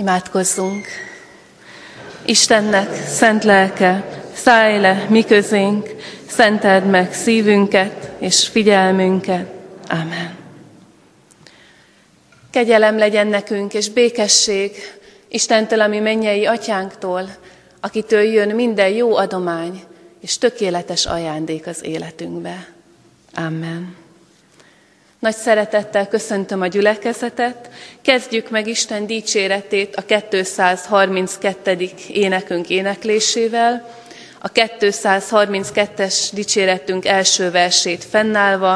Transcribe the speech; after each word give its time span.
Imádkozzunk! 0.00 0.86
Istennek 2.24 3.06
szent 3.06 3.44
lelke, 3.44 4.22
szállj 4.34 4.80
le 4.80 5.06
mi 5.08 5.24
közénk, 5.24 5.94
szenteld 6.26 6.86
meg 6.86 7.14
szívünket 7.14 8.10
és 8.18 8.48
figyelmünket. 8.48 9.50
Amen. 9.88 10.36
Kegyelem 12.50 12.98
legyen 12.98 13.26
nekünk, 13.26 13.74
és 13.74 13.90
békesség 13.90 14.72
Istentől, 15.28 15.80
ami 15.80 15.98
mennyei 15.98 16.46
atyánktól, 16.46 17.28
akitől 17.80 18.22
jön 18.22 18.54
minden 18.54 18.88
jó 18.88 19.16
adomány 19.16 19.82
és 20.20 20.38
tökéletes 20.38 21.06
ajándék 21.06 21.66
az 21.66 21.84
életünkbe. 21.84 22.66
Amen. 23.34 23.99
Nagy 25.20 25.34
szeretettel 25.34 26.08
köszöntöm 26.08 26.60
a 26.60 26.66
gyülekezetet. 26.66 27.70
Kezdjük 28.02 28.50
meg 28.50 28.66
Isten 28.66 29.06
dicséretét 29.06 29.96
a 29.96 30.02
232. 30.30 31.90
énekünk 32.08 32.68
éneklésével. 32.68 33.88
A 34.38 34.52
232-es 34.52 36.28
dicséretünk 36.32 37.06
első 37.06 37.50
versét 37.50 38.04
fennállva, 38.04 38.74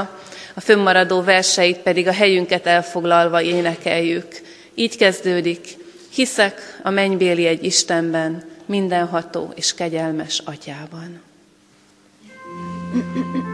a 0.54 0.60
fönnmaradó 0.60 1.22
verseit 1.22 1.78
pedig 1.78 2.08
a 2.08 2.12
helyünket 2.12 2.66
elfoglalva 2.66 3.42
énekeljük. 3.42 4.40
Így 4.74 4.96
kezdődik, 4.96 5.66
hiszek 6.10 6.80
a 6.82 6.90
mennybéli 6.90 7.46
egy 7.46 7.64
Istenben, 7.64 8.44
mindenható 8.66 9.52
és 9.54 9.74
kegyelmes 9.74 10.42
atyában. 10.44 11.22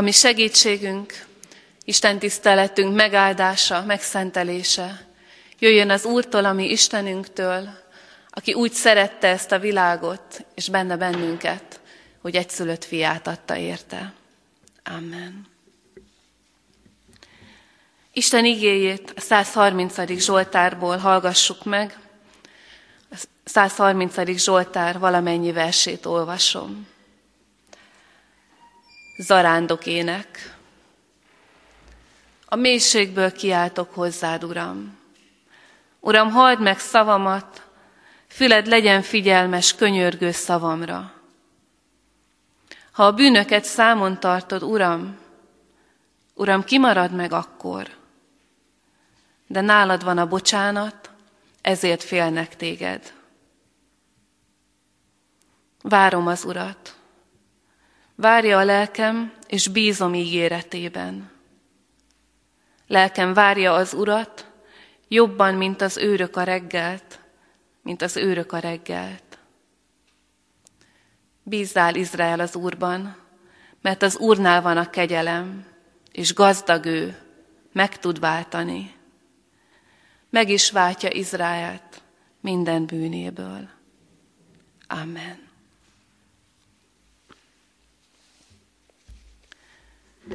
ami 0.00 0.12
segítségünk, 0.12 1.26
Isten 1.84 2.18
tiszteletünk 2.18 2.94
megáldása, 2.94 3.84
megszentelése 3.84 5.06
jöjjön 5.58 5.90
az 5.90 6.04
Úrtól, 6.04 6.44
ami 6.44 6.70
Istenünktől, 6.70 7.68
aki 8.30 8.52
úgy 8.52 8.72
szerette 8.72 9.28
ezt 9.28 9.52
a 9.52 9.58
világot, 9.58 10.44
és 10.54 10.68
benne 10.68 10.96
bennünket, 10.96 11.80
hogy 12.20 12.36
egyszülött 12.36 12.84
fiát 12.84 13.26
adta 13.26 13.56
érte. 13.56 14.12
Amen. 14.84 15.46
Isten 18.12 18.44
igéjét 18.44 19.12
a 19.16 19.20
130. 19.20 20.18
Zsoltárból 20.18 20.96
hallgassuk 20.96 21.64
meg. 21.64 21.98
A 23.10 23.16
130. 23.44 24.38
Zsoltár 24.38 24.98
valamennyi 24.98 25.52
versét 25.52 26.06
olvasom. 26.06 26.86
Zarándok 29.20 29.86
ének. 29.86 30.56
A 32.46 32.56
mélységből 32.56 33.32
kiáltok 33.32 33.94
hozzád, 33.94 34.44
Uram. 34.44 34.98
Uram, 36.00 36.30
halld 36.30 36.60
meg 36.60 36.78
szavamat, 36.78 37.66
füled 38.26 38.66
legyen 38.66 39.02
figyelmes, 39.02 39.74
könyörgő 39.74 40.30
szavamra. 40.30 41.12
Ha 42.92 43.06
a 43.06 43.12
bűnöket 43.12 43.64
számon 43.64 44.20
tartod, 44.20 44.62
Uram, 44.62 45.18
Uram, 46.34 46.64
kimarad 46.64 47.12
meg 47.12 47.32
akkor. 47.32 47.88
De 49.46 49.60
nálad 49.60 50.04
van 50.04 50.18
a 50.18 50.28
bocsánat, 50.28 51.10
ezért 51.60 52.02
félnek 52.02 52.56
téged. 52.56 53.12
Várom 55.82 56.26
az 56.26 56.44
Urat. 56.44 56.94
Várja 58.20 58.58
a 58.58 58.64
lelkem, 58.64 59.32
és 59.46 59.68
bízom 59.68 60.14
ígéretében. 60.14 61.30
Lelkem 62.86 63.32
várja 63.32 63.72
az 63.72 63.94
Urat, 63.94 64.50
jobban, 65.08 65.54
mint 65.54 65.80
az 65.80 65.96
őrök 65.96 66.36
a 66.36 66.42
reggelt, 66.42 67.20
mint 67.82 68.02
az 68.02 68.16
őrök 68.16 68.52
a 68.52 68.58
reggelt. 68.58 69.38
Bízzál 71.42 71.94
Izrael 71.94 72.40
az 72.40 72.56
Úrban, 72.56 73.16
mert 73.80 74.02
az 74.02 74.16
Úrnál 74.16 74.62
van 74.62 74.76
a 74.76 74.90
kegyelem, 74.90 75.66
és 76.12 76.34
gazdag 76.34 76.84
ő, 76.84 77.18
meg 77.72 77.98
tud 77.98 78.20
váltani. 78.20 78.94
Meg 80.30 80.48
is 80.48 80.70
váltja 80.70 81.10
Izraelt 81.10 82.02
minden 82.40 82.86
bűnéből. 82.86 83.68
Amen. 84.86 85.49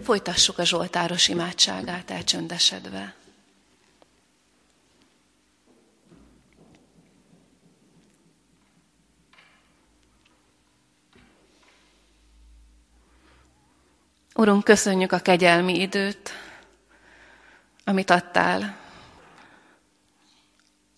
Folytassuk 0.04 0.58
a 0.58 0.64
Zsoltáros 0.66 1.28
imádságát 1.28 2.12
elcsöndesedve. 2.12 3.16
Urunk, 14.36 14.64
köszönjük 14.64 15.12
a 15.12 15.20
kegyelmi 15.20 15.80
időt, 15.80 16.32
amit 17.84 18.10
adtál. 18.10 18.78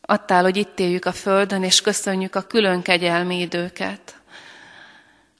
Adtál, 0.01 0.43
hogy 0.43 0.57
itt 0.57 0.79
éljük 0.79 1.05
a 1.05 1.11
Földön, 1.11 1.63
és 1.63 1.81
köszönjük 1.81 2.35
a 2.35 2.41
külön 2.41 2.81
kegyelmi 2.81 3.39
időket, 3.39 4.16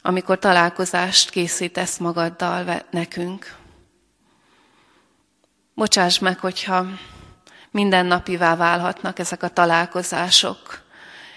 amikor 0.08 0.40
találkozást 0.40 1.30
készítesz 1.30 1.98
magaddal 1.98 2.82
nekünk. 2.90 3.56
Bocsáss 5.74 6.20
meg, 6.20 6.40
hogyha 6.40 6.86
mindennapivá 7.72 8.56
válhatnak 8.56 9.20
ezek 9.20 9.44
a 9.44 9.48
találkozások, 9.48 10.82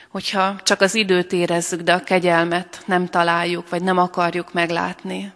hogyha 0.09 0.57
csak 0.63 0.81
az 0.81 0.95
időt 0.95 1.33
érezzük, 1.33 1.81
de 1.81 1.93
a 1.93 2.03
kegyelmet 2.03 2.83
nem 2.87 3.07
találjuk, 3.07 3.69
vagy 3.69 3.83
nem 3.83 3.99
akarjuk 3.99 4.53
meglátni 4.53 5.33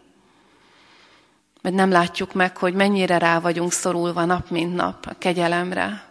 mert 1.62 1.76
nem 1.76 1.90
látjuk 1.90 2.32
meg, 2.32 2.56
hogy 2.56 2.74
mennyire 2.74 3.18
rá 3.18 3.38
vagyunk 3.40 3.72
szorulva 3.72 4.24
nap 4.24 4.50
mint 4.50 4.74
nap 4.74 5.06
a 5.06 5.14
kegyelemre. 5.18 6.04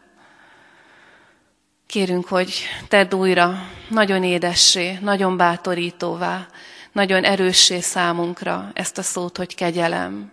Kérünk, 1.87 2.27
hogy 2.27 2.53
tedd 2.87 3.13
újra 3.13 3.67
nagyon 3.87 4.23
édessé, 4.23 4.97
nagyon 5.01 5.37
bátorítóvá, 5.37 6.47
nagyon 6.93 7.23
erőssé 7.23 7.79
számunkra 7.79 8.71
ezt 8.73 8.97
a 8.97 9.01
szót, 9.01 9.37
hogy 9.37 9.55
kegyelem. 9.55 10.31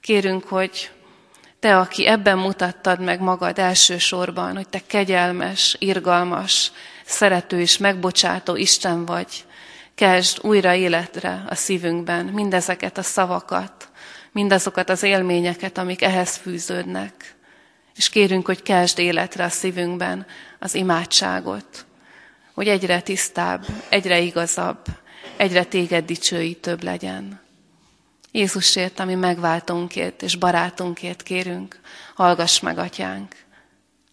Kérünk, 0.00 0.44
hogy 0.44 0.90
te, 1.60 1.78
aki 1.78 2.06
ebben 2.06 2.38
mutattad 2.38 3.00
meg 3.00 3.20
magad 3.20 3.58
elsősorban, 3.58 4.56
hogy 4.56 4.68
te 4.68 4.80
kegyelmes, 4.86 5.76
irgalmas, 5.78 6.72
szerető 7.04 7.60
és 7.60 7.78
megbocsátó 7.78 8.56
Isten 8.56 9.04
vagy, 9.04 9.44
kezd 9.94 10.38
újra 10.42 10.74
életre 10.74 11.44
a 11.48 11.54
szívünkben 11.54 12.24
mindezeket 12.24 12.98
a 12.98 13.02
szavakat, 13.02 13.88
mindazokat 14.32 14.90
az 14.90 15.02
élményeket, 15.02 15.78
amik 15.78 16.02
ehhez 16.02 16.36
fűződnek. 16.36 17.34
És 17.96 18.08
kérünk, 18.08 18.46
hogy 18.46 18.62
kezd 18.62 18.98
életre 18.98 19.44
a 19.44 19.48
szívünkben 19.48 20.26
az 20.58 20.74
imádságot, 20.74 21.86
hogy 22.56 22.68
egyre 22.68 23.00
tisztább, 23.00 23.66
egyre 23.88 24.20
igazabb, 24.20 24.84
egyre 25.36 25.64
téged 25.64 26.04
dicsőítőbb 26.04 26.82
legyen. 26.82 27.40
Jézusért, 28.30 29.00
ami 29.00 29.14
megváltunkért 29.14 30.22
és 30.22 30.36
barátunkért 30.36 31.22
kérünk, 31.22 31.80
hallgass 32.14 32.60
meg, 32.60 32.78
atyánk. 32.78 33.34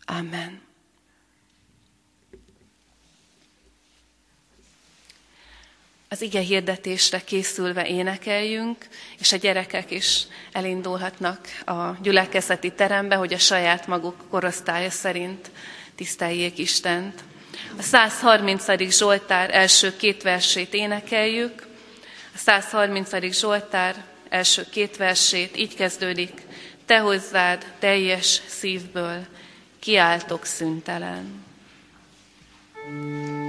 Amen. 0.05 0.61
az 6.09 6.21
ige 6.21 6.39
hirdetésre 6.39 7.23
készülve 7.23 7.87
énekeljünk, 7.87 8.87
és 9.19 9.31
a 9.31 9.37
gyerekek 9.37 9.91
is 9.91 10.23
elindulhatnak 10.51 11.47
a 11.65 11.97
gyülekezeti 12.01 12.71
terembe, 12.71 13.15
hogy 13.15 13.33
a 13.33 13.37
saját 13.37 13.87
maguk 13.87 14.15
korosztálya 14.29 14.89
szerint 14.89 15.51
tiszteljék 15.95 16.57
Istent. 16.57 17.23
A 17.77 17.81
130. 17.81 18.65
Zsoltár 18.89 19.55
első 19.55 19.95
két 19.95 20.21
versét 20.21 20.73
énekeljük. 20.73 21.67
A 22.35 22.37
130. 22.37 23.31
Zsoltár 23.31 23.95
első 24.29 24.65
két 24.69 24.97
versét 24.97 25.57
így 25.57 25.75
kezdődik. 25.75 26.41
Te 26.85 26.99
hozzád 26.99 27.65
teljes 27.79 28.41
szívből 28.47 29.25
kiáltok 29.79 30.45
szüntelen. 30.45 31.43
thank 32.85 33.27
you 33.27 33.42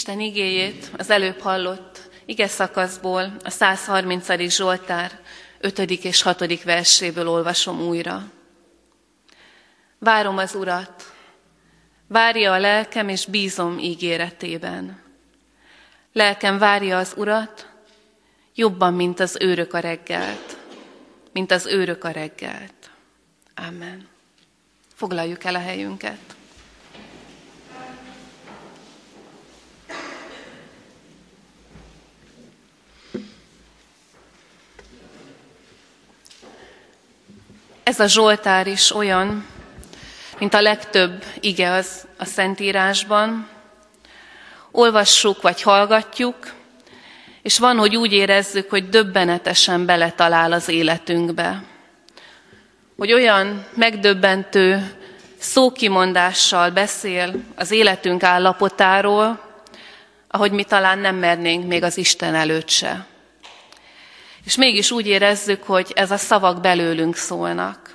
Isten 0.00 0.20
igéjét 0.20 0.90
az 0.96 1.10
előbb 1.10 1.40
hallott 1.40 2.10
ige 2.24 2.46
szakaszból, 2.46 3.36
a 3.44 3.50
130. 3.50 4.48
Zsoltár 4.48 5.20
5. 5.58 5.78
és 5.78 6.22
6. 6.22 6.62
verséből 6.62 7.28
olvasom 7.28 7.80
újra. 7.80 8.30
Várom 9.98 10.38
az 10.38 10.54
Urat, 10.54 11.14
várja 12.06 12.52
a 12.52 12.58
lelkem, 12.58 13.08
és 13.08 13.26
bízom 13.26 13.78
ígéretében. 13.78 15.02
Lelkem 16.12 16.58
várja 16.58 16.98
az 16.98 17.12
Urat, 17.16 17.68
jobban, 18.54 18.94
mint 18.94 19.20
az 19.20 19.36
őrök 19.40 19.74
a 19.74 19.78
reggelt, 19.78 20.56
mint 21.32 21.50
az 21.50 21.66
őrök 21.66 22.04
a 22.04 22.10
reggelt. 22.10 22.90
Amen. 23.54 24.08
Foglaljuk 24.94 25.44
el 25.44 25.54
a 25.54 25.60
helyünket. 25.60 26.38
Ez 37.90 38.00
a 38.00 38.06
Zsoltár 38.06 38.66
is 38.66 38.94
olyan, 38.94 39.46
mint 40.38 40.54
a 40.54 40.60
legtöbb 40.60 41.24
ige 41.40 41.70
az 41.70 42.06
a 42.18 42.24
Szentírásban. 42.24 43.48
Olvassuk 44.70 45.42
vagy 45.42 45.62
hallgatjuk, 45.62 46.36
és 47.42 47.58
van, 47.58 47.76
hogy 47.76 47.96
úgy 47.96 48.12
érezzük, 48.12 48.70
hogy 48.70 48.88
döbbenetesen 48.88 49.86
beletalál 49.86 50.52
az 50.52 50.68
életünkbe. 50.68 51.62
Hogy 52.96 53.12
olyan 53.12 53.66
megdöbbentő 53.74 54.94
szókimondással 55.38 56.70
beszél 56.70 57.34
az 57.54 57.70
életünk 57.70 58.22
állapotáról, 58.22 59.40
ahogy 60.28 60.52
mi 60.52 60.64
talán 60.64 60.98
nem 60.98 61.16
mernénk 61.16 61.66
még 61.66 61.82
az 61.82 61.96
Isten 61.98 62.34
előtt 62.34 62.68
se. 62.68 63.06
És 64.50 64.56
mégis 64.56 64.90
úgy 64.90 65.06
érezzük, 65.06 65.62
hogy 65.62 65.92
ez 65.94 66.10
a 66.10 66.16
szavak 66.16 66.60
belőlünk 66.60 67.16
szólnak. 67.16 67.94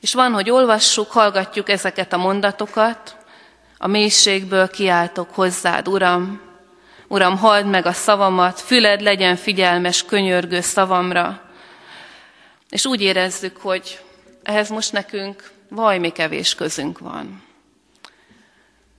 És 0.00 0.14
van, 0.14 0.32
hogy 0.32 0.50
olvassuk, 0.50 1.10
hallgatjuk 1.10 1.68
ezeket 1.68 2.12
a 2.12 2.16
mondatokat, 2.16 3.16
a 3.78 3.86
mélységből 3.86 4.68
kiáltok 4.68 5.34
hozzád, 5.34 5.88
Uram, 5.88 6.40
Uram, 7.08 7.36
halld 7.36 7.66
meg 7.66 7.86
a 7.86 7.92
szavamat, 7.92 8.60
füled 8.60 9.00
legyen 9.00 9.36
figyelmes, 9.36 10.04
könyörgő 10.04 10.60
szavamra. 10.60 11.42
És 12.70 12.86
úgy 12.86 13.00
érezzük, 13.00 13.56
hogy 13.56 14.00
ehhez 14.42 14.68
most 14.68 14.92
nekünk 14.92 15.50
vajmi 15.68 16.12
kevés 16.12 16.54
közünk 16.54 16.98
van. 16.98 17.42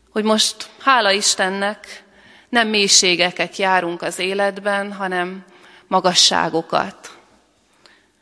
Hogy 0.10 0.24
most, 0.24 0.70
hála 0.80 1.12
Istennek, 1.12 2.04
nem 2.50 2.68
mélységeket 2.68 3.56
járunk 3.56 4.02
az 4.02 4.20
életben, 4.20 4.94
hanem 4.94 5.46
magasságokat. 5.88 7.18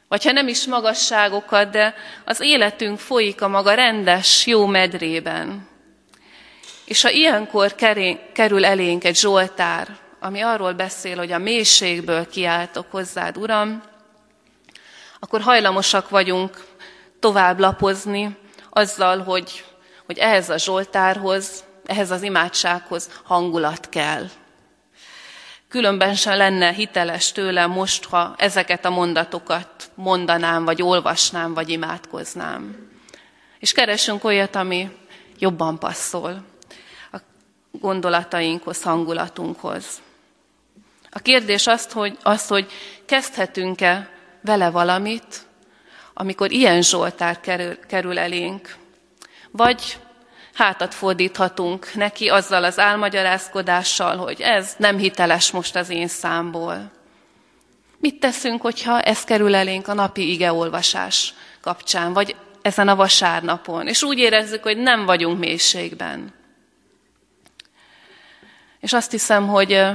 Vagy 0.07 0.23
ha 0.23 0.31
nem 0.31 0.47
is 0.47 0.65
magasságokat, 0.65 1.69
de 1.69 1.95
az 2.25 2.39
életünk 2.39 2.99
folyik 2.99 3.41
a 3.41 3.47
maga 3.47 3.73
rendes, 3.73 4.45
jó 4.45 4.65
medrében. 4.65 5.67
És 6.85 7.01
ha 7.01 7.09
ilyenkor 7.09 7.75
kerül 8.33 8.65
elénk 8.65 9.03
egy 9.03 9.17
Zsoltár, 9.17 9.97
ami 10.19 10.41
arról 10.41 10.73
beszél, 10.73 11.17
hogy 11.17 11.31
a 11.31 11.37
mélységből 11.37 12.27
kiáltok 12.27 12.85
hozzád, 12.91 13.37
Uram, 13.37 13.83
akkor 15.19 15.41
hajlamosak 15.41 16.09
vagyunk 16.09 16.65
tovább 17.19 17.59
lapozni 17.59 18.37
azzal, 18.69 19.23
hogy, 19.23 19.65
hogy 20.05 20.17
ehhez 20.17 20.49
a 20.49 20.57
Zsoltárhoz, 20.57 21.63
ehhez 21.85 22.11
az 22.11 22.21
imádsághoz 22.21 23.21
hangulat 23.23 23.89
kell. 23.89 24.25
Különben 25.75 26.15
sem 26.15 26.37
lenne 26.37 26.71
hiteles 26.71 27.31
tőlem 27.31 27.71
most, 27.71 28.05
ha 28.05 28.35
ezeket 28.37 28.85
a 28.85 28.89
mondatokat 28.89 29.91
mondanám, 29.95 30.65
vagy 30.65 30.81
olvasnám, 30.81 31.53
vagy 31.53 31.69
imádkoznám. 31.69 32.89
És 33.59 33.71
keresünk 33.71 34.23
olyat, 34.23 34.55
ami 34.55 34.89
jobban 35.39 35.79
passzol 35.79 36.43
a 37.11 37.17
gondolatainkhoz, 37.71 38.83
hangulatunkhoz. 38.83 40.01
A 41.09 41.19
kérdés 41.19 41.67
az, 41.67 41.91
hogy, 41.91 42.17
az, 42.23 42.47
hogy 42.47 42.71
kezdhetünk-e 43.05 44.09
vele 44.41 44.69
valamit, 44.69 45.45
amikor 46.13 46.51
ilyen 46.51 46.81
Zsoltár 46.81 47.39
kerül, 47.39 47.79
kerül 47.79 48.19
elénk, 48.19 48.75
vagy 49.51 49.97
hátat 50.55 50.93
fordíthatunk 50.93 51.93
neki 51.93 52.29
azzal 52.29 52.63
az 52.63 52.79
álmagyarázkodással, 52.79 54.17
hogy 54.17 54.41
ez 54.41 54.73
nem 54.77 54.97
hiteles 54.97 55.51
most 55.51 55.75
az 55.75 55.89
én 55.89 56.07
számból. 56.07 56.91
Mit 57.97 58.19
teszünk, 58.19 58.61
hogyha 58.61 59.01
ez 59.01 59.23
kerül 59.23 59.55
elénk 59.55 59.87
a 59.87 59.93
napi 59.93 60.31
igeolvasás 60.31 61.33
kapcsán, 61.61 62.13
vagy 62.13 62.35
ezen 62.61 62.87
a 62.87 62.95
vasárnapon, 62.95 63.87
és 63.87 64.03
úgy 64.03 64.17
érezzük, 64.17 64.63
hogy 64.63 64.77
nem 64.77 65.05
vagyunk 65.05 65.39
mélységben. 65.39 66.33
És 68.79 68.93
azt 68.93 69.11
hiszem, 69.11 69.47
hogy 69.47 69.85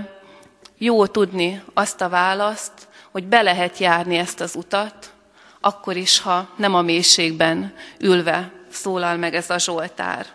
jó 0.78 1.06
tudni 1.06 1.62
azt 1.74 2.00
a 2.00 2.08
választ, 2.08 2.72
hogy 3.10 3.24
be 3.24 3.42
lehet 3.42 3.78
járni 3.78 4.16
ezt 4.16 4.40
az 4.40 4.54
utat, 4.54 5.12
akkor 5.60 5.96
is, 5.96 6.20
ha 6.20 6.48
nem 6.56 6.74
a 6.74 6.82
mélységben 6.82 7.74
ülve 7.98 8.52
szólal 8.70 9.16
meg 9.16 9.34
ez 9.34 9.50
a 9.50 9.58
Zsoltár. 9.58 10.26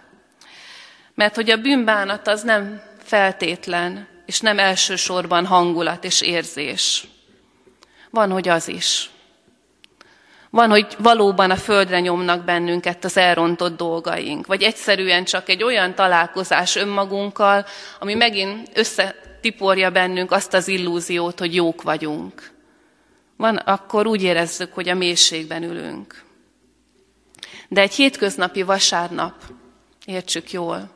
Mert 1.16 1.36
hogy 1.36 1.50
a 1.50 1.58
bűnbánat 1.58 2.28
az 2.28 2.42
nem 2.42 2.82
feltétlen, 3.04 4.08
és 4.26 4.40
nem 4.40 4.60
elsősorban 4.60 5.46
hangulat 5.46 6.04
és 6.04 6.22
érzés. 6.22 7.08
Van, 8.10 8.32
hogy 8.32 8.48
az 8.48 8.68
is. 8.68 9.10
Van, 10.50 10.70
hogy 10.70 10.96
valóban 10.98 11.52
a 11.52 11.56
földre 11.56 12.00
nyomnak 12.00 12.44
bennünket 12.44 13.04
az 13.04 13.18
elrontott 13.18 13.78
dolgaink, 13.78 14.46
vagy 14.46 14.64
egyszerűen 14.64 15.24
csak 15.24 15.50
egy 15.50 15.64
olyan 15.64 15.96
találkozás 15.96 16.76
önmagunkkal, 16.76 17.66
ami 18.00 18.14
megint 18.14 18.70
összetiporja 18.74 19.90
bennünk 19.90 20.32
azt 20.32 20.54
az 20.54 20.68
illúziót, 20.68 21.40
hogy 21.40 21.56
jók 21.56 21.82
vagyunk. 21.82 22.52
Van, 23.38 23.56
akkor 23.56 24.08
úgy 24.08 24.24
érezzük, 24.24 24.74
hogy 24.74 24.90
a 24.90 24.96
mélységben 24.96 25.64
ülünk. 25.64 26.24
De 27.68 27.82
egy 27.82 27.94
hétköznapi 27.94 28.62
vasárnap, 28.64 29.34
értsük 30.06 30.52
jól, 30.52 30.95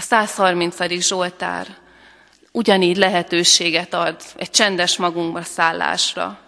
a 0.00 0.02
130. 0.02 0.76
Zsoltár 1.00 1.66
ugyanígy 2.52 2.96
lehetőséget 2.96 3.94
ad 3.94 4.16
egy 4.36 4.50
csendes 4.50 4.96
magunkba 4.96 5.42
szállásra. 5.42 6.38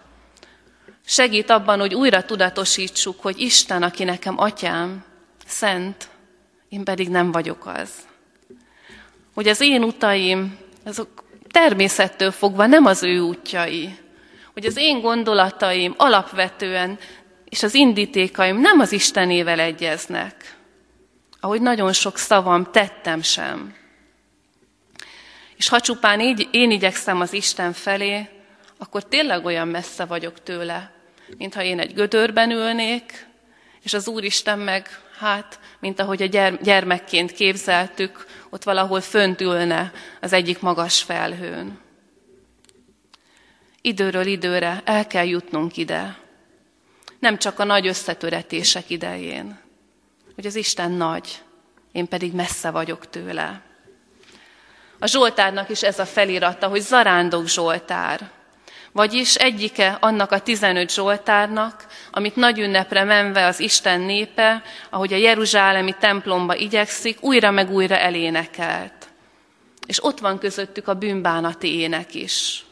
Segít 1.06 1.50
abban, 1.50 1.78
hogy 1.78 1.94
újra 1.94 2.25
tudatosítsuk, 2.25 3.21
hogy 3.23 3.40
Isten, 3.40 3.82
aki 3.82 4.04
nekem 4.04 4.38
atyám, 4.38 5.04
szent, 5.47 6.09
én 6.68 6.85
pedig 6.85 7.09
nem 7.09 7.32
vagyok 7.32 7.66
az. 7.66 7.90
Hogy 9.35 9.49
az 9.49 9.61
én 9.61 9.82
utaim, 9.82 10.59
azok 10.85 11.25
természettől 11.50 12.30
fogva 12.30 12.66
nem 12.66 12.85
az 12.85 13.02
ő 13.02 13.21
útjai. 13.21 13.99
Hogy 14.52 14.66
az 14.66 14.76
én 14.76 15.00
gondolataim 15.00 15.94
alapvetően 15.97 16.99
és 17.44 17.62
az 17.62 17.75
indítékaim 17.75 18.61
nem 18.61 18.80
az 18.80 18.92
Istenével 18.92 19.61
egyeznek 19.61 20.56
ahogy 21.44 21.61
nagyon 21.61 21.92
sok 21.92 22.18
szavam 22.18 22.70
tettem 22.70 23.22
sem. 23.22 23.75
És 25.56 25.68
ha 25.68 25.80
csupán 25.80 26.20
így 26.20 26.49
én 26.50 26.70
igyekszem 26.70 27.20
az 27.20 27.32
Isten 27.32 27.72
felé, 27.72 28.28
akkor 28.78 29.04
tényleg 29.04 29.44
olyan 29.44 29.68
messze 29.68 30.04
vagyok 30.04 30.42
tőle, 30.42 30.92
mintha 31.37 31.62
én 31.62 31.80
egy 31.80 31.94
gödörben 31.94 32.50
ülnék, 32.50 33.26
és 33.82 33.92
az 33.94 34.08
Úristen 34.08 34.58
meg, 34.58 34.88
hát, 35.18 35.61
mint 35.80 36.00
ahogy 36.00 36.22
a 36.22 36.56
gyermekként 36.62 37.32
képzeltük, 37.32 38.26
ott 38.50 38.62
valahol 38.62 39.00
fönt 39.00 39.40
ülne 39.40 39.92
az 40.20 40.32
egyik 40.32 40.61
magas 40.61 41.02
felhőn. 41.02 41.78
Időről 43.80 44.26
időre 44.26 44.82
el 44.84 45.06
kell 45.06 45.26
jutnunk 45.26 45.76
ide. 45.76 46.18
Nem 47.18 47.38
csak 47.38 47.58
a 47.58 47.64
nagy 47.64 47.87
összetöretések 47.87 48.90
idején, 48.90 49.62
hogy 50.42 50.50
az 50.50 50.56
Isten 50.56 50.90
nagy, 50.90 51.42
én 51.92 52.08
pedig 52.08 52.32
messze 52.32 52.70
vagyok 52.70 53.11
tőle. 53.11 53.61
A 54.99 55.06
Zsoltárnak 55.06 55.68
is 55.68 55.82
ez 55.82 55.99
a 55.99 56.06
felirata, 56.06 56.68
hogy 56.68 56.80
zarándok 56.80 57.49
Zsoltár. 57.49 58.30
Vagyis 58.92 59.34
egyike 59.34 59.96
annak 60.00 60.32
a 60.32 60.40
15 60.40 60.90
Zsoltárnak, 60.90 61.87
amit 62.11 62.37
nagy 62.37 62.58
ünnepre 62.58 63.04
menve 63.04 63.46
az 63.46 63.61
Isten 63.61 64.00
népe, 64.00 64.62
ahogy 64.90 65.12
a 65.12 65.16
Jeruzsálemi 65.16 65.94
templomba 65.99 66.56
igyekszik, 66.56 67.22
újra 67.22 67.50
meg 67.50 67.70
újra 67.70 67.99
elénekelt. 67.99 69.08
És 69.87 70.04
ott 70.04 70.18
van 70.18 70.38
közöttük 70.38 70.88
a 70.88 70.94
bűnbánati 70.94 71.78
ének 71.78 72.14
is. 72.14 72.64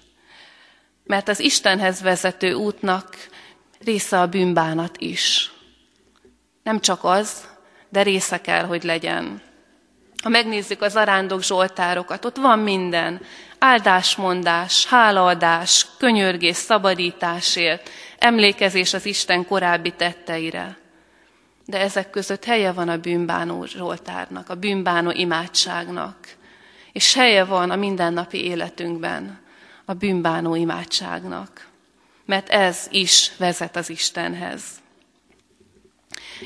Mert 1.04 1.28
az 1.28 1.40
Istenhez 1.40 2.00
vezető 2.00 2.52
útnak 2.52 3.16
része 3.84 4.20
a 4.20 4.26
bűnbánat 4.26 4.96
is. 4.98 5.52
Nem 6.62 6.80
csak 6.80 7.04
az, 7.04 7.49
de 7.90 8.02
része 8.02 8.40
kell, 8.40 8.64
hogy 8.64 8.82
legyen. 8.82 9.42
Ha 10.22 10.28
megnézzük 10.28 10.82
az 10.82 10.96
arándok 10.96 11.42
zsoltárokat, 11.42 12.24
ott 12.24 12.36
van 12.36 12.58
minden. 12.58 13.20
Áldásmondás, 13.58 14.86
hálaadás, 14.86 15.86
könyörgés, 15.98 16.56
szabadításért, 16.56 17.90
emlékezés 18.18 18.94
az 18.94 19.06
Isten 19.06 19.46
korábbi 19.46 19.90
tetteire. 19.90 20.78
De 21.66 21.78
ezek 21.78 22.10
között 22.10 22.44
helye 22.44 22.72
van 22.72 22.88
a 22.88 22.98
bűnbánó 22.98 23.64
zsoltárnak, 23.64 24.48
a 24.48 24.54
bűnbánó 24.54 25.10
imádságnak. 25.10 26.16
És 26.92 27.14
helye 27.14 27.44
van 27.44 27.70
a 27.70 27.76
mindennapi 27.76 28.44
életünkben 28.44 29.40
a 29.84 29.94
bűnbánó 29.94 30.54
imádságnak. 30.54 31.66
Mert 32.26 32.48
ez 32.48 32.86
is 32.90 33.32
vezet 33.36 33.76
az 33.76 33.90
Istenhez. 33.90 34.62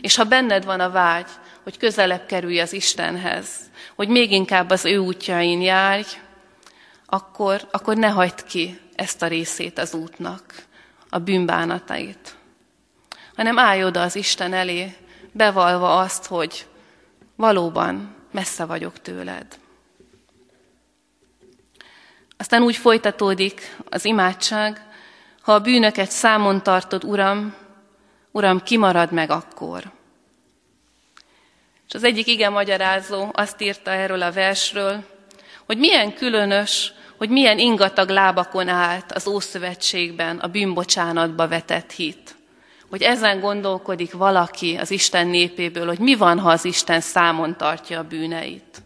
És 0.00 0.16
ha 0.16 0.24
benned 0.24 0.64
van 0.64 0.80
a 0.80 0.90
vágy, 0.90 1.26
hogy 1.62 1.78
közelebb 1.78 2.26
kerülj 2.26 2.60
az 2.60 2.72
Istenhez, 2.72 3.48
hogy 3.94 4.08
még 4.08 4.32
inkább 4.32 4.70
az 4.70 4.84
ő 4.84 4.96
útjain 4.96 5.60
járj, 5.60 6.06
akkor, 7.06 7.68
akkor 7.70 7.96
ne 7.96 8.08
hagyd 8.08 8.44
ki 8.44 8.80
ezt 8.94 9.22
a 9.22 9.26
részét 9.26 9.78
az 9.78 9.94
útnak, 9.94 10.54
a 11.08 11.18
bűnbánatait, 11.18 12.34
hanem 13.36 13.58
állj 13.58 13.84
oda 13.84 14.02
az 14.02 14.16
Isten 14.16 14.52
elé, 14.52 14.96
bevalva 15.32 15.98
azt, 15.98 16.26
hogy 16.26 16.66
valóban 17.36 18.14
messze 18.32 18.64
vagyok 18.64 19.00
tőled. 19.00 19.46
Aztán 22.36 22.62
úgy 22.62 22.76
folytatódik 22.76 23.76
az 23.88 24.04
imádság, 24.04 24.86
ha 25.40 25.52
a 25.52 25.60
bűnöket 25.60 26.10
számon 26.10 26.62
tartod, 26.62 27.04
Uram, 27.04 27.54
Uram, 28.36 28.60
kimarad 28.62 29.12
meg 29.12 29.30
akkor. 29.30 29.82
És 31.88 31.94
az 31.94 32.04
egyik 32.04 32.26
igen 32.26 32.52
magyarázó 32.52 33.30
azt 33.32 33.60
írta 33.60 33.90
erről 33.90 34.22
a 34.22 34.32
versről, 34.32 35.04
hogy 35.66 35.78
milyen 35.78 36.14
különös, 36.14 36.92
hogy 37.16 37.28
milyen 37.28 37.58
ingatag 37.58 38.08
lábakon 38.08 38.68
állt 38.68 39.12
az 39.12 39.26
Ószövetségben 39.26 40.38
a 40.38 40.48
bűnbocsánatba 40.48 41.48
vetett 41.48 41.92
hit. 41.92 42.34
Hogy 42.90 43.02
ezen 43.02 43.40
gondolkodik 43.40 44.12
valaki 44.12 44.76
az 44.76 44.90
Isten 44.90 45.26
népéből, 45.26 45.86
hogy 45.86 45.98
mi 45.98 46.14
van, 46.14 46.38
ha 46.38 46.50
az 46.50 46.64
Isten 46.64 47.00
számon 47.00 47.56
tartja 47.56 47.98
a 47.98 48.04
bűneit. 48.08 48.82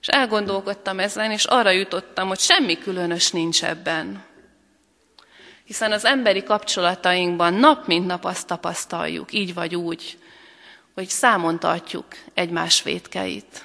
És 0.00 0.06
elgondolkodtam 0.06 0.98
ezen, 0.98 1.30
és 1.30 1.44
arra 1.44 1.70
jutottam, 1.70 2.28
hogy 2.28 2.40
semmi 2.40 2.78
különös 2.78 3.30
nincs 3.30 3.64
ebben. 3.64 4.27
Hiszen 5.68 5.92
az 5.92 6.04
emberi 6.04 6.42
kapcsolatainkban 6.42 7.54
nap 7.54 7.86
mint 7.86 8.06
nap 8.06 8.24
azt 8.24 8.46
tapasztaljuk, 8.46 9.32
így 9.32 9.54
vagy 9.54 9.74
úgy, 9.76 10.18
hogy 10.94 11.08
számon 11.08 11.58
tartjuk 11.58 12.06
egymás 12.34 12.82
védkeit. 12.82 13.64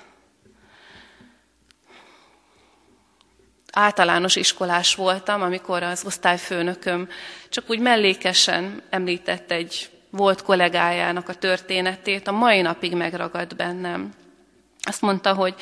Általános 3.71 4.35
iskolás 4.35 4.95
voltam, 4.95 5.41
amikor 5.41 5.83
az 5.83 6.05
osztályfőnököm 6.05 7.09
csak 7.49 7.69
úgy 7.69 7.79
mellékesen 7.79 8.81
említett 8.89 9.51
egy 9.51 9.89
volt 10.09 10.41
kollégájának 10.41 11.29
a 11.29 11.33
történetét, 11.33 12.27
a 12.27 12.31
mai 12.31 12.61
napig 12.61 12.95
megragad 12.95 13.55
bennem. 13.55 14.13
Azt 14.81 15.01
mondta, 15.01 15.33
hogy 15.33 15.55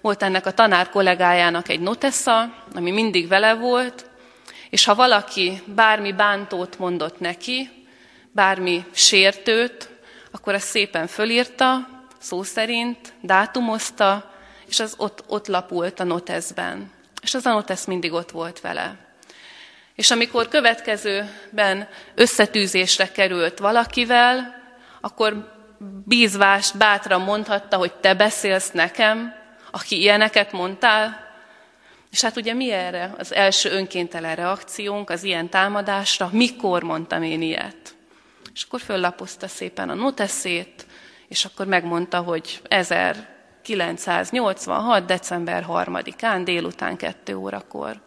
volt 0.00 0.22
ennek 0.22 0.46
a 0.46 0.52
tanár 0.52 0.88
kollégájának 0.88 1.68
egy 1.68 1.80
notesza, 1.80 2.64
ami 2.74 2.90
mindig 2.90 3.28
vele 3.28 3.54
volt, 3.54 4.12
és 4.74 4.84
ha 4.84 4.94
valaki 4.94 5.62
bármi 5.66 6.12
bántót 6.12 6.78
mondott 6.78 7.20
neki, 7.20 7.70
bármi 8.32 8.84
sértőt, 8.92 9.88
akkor 10.30 10.54
azt 10.54 10.66
szépen 10.66 11.06
fölírta, 11.06 11.88
szó 12.18 12.42
szerint, 12.42 13.12
dátumozta, 13.20 14.34
és 14.68 14.80
az 14.80 14.94
ott, 14.96 15.24
ott 15.26 15.46
lapult 15.46 16.00
a 16.00 16.04
noteszben. 16.04 16.90
És 17.22 17.34
az 17.34 17.46
a 17.46 17.52
notesz 17.52 17.84
mindig 17.84 18.12
ott 18.12 18.30
volt 18.30 18.60
vele. 18.60 18.96
És 19.94 20.10
amikor 20.10 20.48
következőben 20.48 21.88
összetűzésre 22.14 23.12
került 23.12 23.58
valakivel, 23.58 24.54
akkor 25.00 25.54
bízvást 26.04 26.76
bátran 26.76 27.20
mondhatta, 27.20 27.76
hogy 27.76 27.92
te 27.92 28.14
beszélsz 28.14 28.70
nekem, 28.70 29.34
aki 29.70 30.00
ilyeneket 30.00 30.52
mondtál. 30.52 31.23
És 32.14 32.20
hát 32.20 32.36
ugye 32.36 32.52
mi 32.52 32.70
erre 32.70 33.14
az 33.18 33.34
első 33.34 33.70
önkéntelen 33.70 34.36
reakciónk 34.36 35.10
az 35.10 35.22
ilyen 35.22 35.48
támadásra? 35.48 36.28
Mikor 36.32 36.82
mondtam 36.82 37.22
én 37.22 37.42
ilyet? 37.42 37.96
És 38.52 38.62
akkor 38.62 38.80
föllapozta 38.80 39.48
szépen 39.48 39.88
a 39.88 39.94
noteszét, 39.94 40.86
és 41.28 41.44
akkor 41.44 41.66
megmondta, 41.66 42.20
hogy 42.20 42.60
1986. 42.68 45.04
december 45.04 45.66
3-án 45.68 46.40
délután 46.44 46.96
2 46.96 47.36
órakor. 47.36 48.00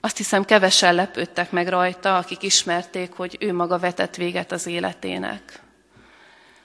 Azt 0.00 0.16
hiszem, 0.16 0.44
kevesen 0.44 0.94
lepődtek 0.94 1.50
meg 1.50 1.68
rajta, 1.68 2.16
akik 2.16 2.42
ismerték, 2.42 3.12
hogy 3.12 3.36
ő 3.40 3.52
maga 3.52 3.78
vetett 3.78 4.14
véget 4.14 4.52
az 4.52 4.66
életének. 4.66 5.60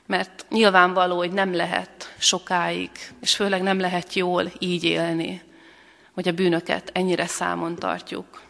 Mert 0.05 0.45
nyilvánvaló, 0.49 1.17
hogy 1.17 1.31
nem 1.31 1.55
lehet 1.55 2.02
sokáig, 2.23 2.89
és 3.21 3.35
főleg 3.35 3.61
nem 3.61 3.79
lehet 3.79 4.13
jól 4.13 4.51
így 4.59 4.83
élni, 4.83 5.41
hogy 6.13 6.27
a 6.27 6.31
bűnöket 6.31 6.89
ennyire 6.93 7.27
számon 7.27 7.75
tartjuk 7.75 8.43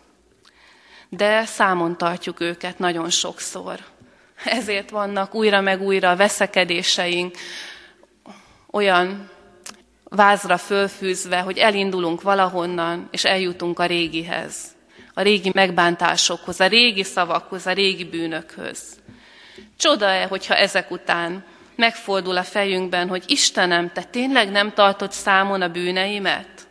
de 1.15 1.45
számon 1.45 1.97
tartjuk 1.97 2.39
őket 2.39 2.79
nagyon 2.79 3.09
sokszor. 3.09 3.79
Ezért 4.45 4.89
vannak 4.89 5.35
újra 5.35 5.61
meg 5.61 5.81
újra 5.81 6.15
veszekedéseink, 6.15 7.37
olyan 8.71 9.29
vázra 10.03 10.57
fölfűzve, 10.57 11.39
hogy 11.39 11.57
elindulunk 11.57 12.21
valahonnan, 12.21 13.07
és 13.11 13.25
eljutunk 13.25 13.79
a 13.79 13.85
régihez, 13.85 14.55
a 15.13 15.21
régi 15.21 15.51
megbántásokhoz, 15.53 16.59
a 16.59 16.67
régi 16.67 17.03
szavakhoz, 17.03 17.67
a 17.67 17.73
régi 17.73 18.03
bűnökhöz. 18.03 18.81
Csoda-e, 19.77 20.25
hogyha 20.25 20.55
ezek 20.55 20.91
után 20.91 21.43
megfordul 21.75 22.37
a 22.37 22.43
fejünkben, 22.43 23.07
hogy 23.07 23.23
Istenem, 23.27 23.91
te 23.91 24.03
tényleg 24.03 24.51
nem 24.51 24.73
tartod 24.73 25.11
számon 25.11 25.61
a 25.61 25.69
bűneimet? 25.69 26.67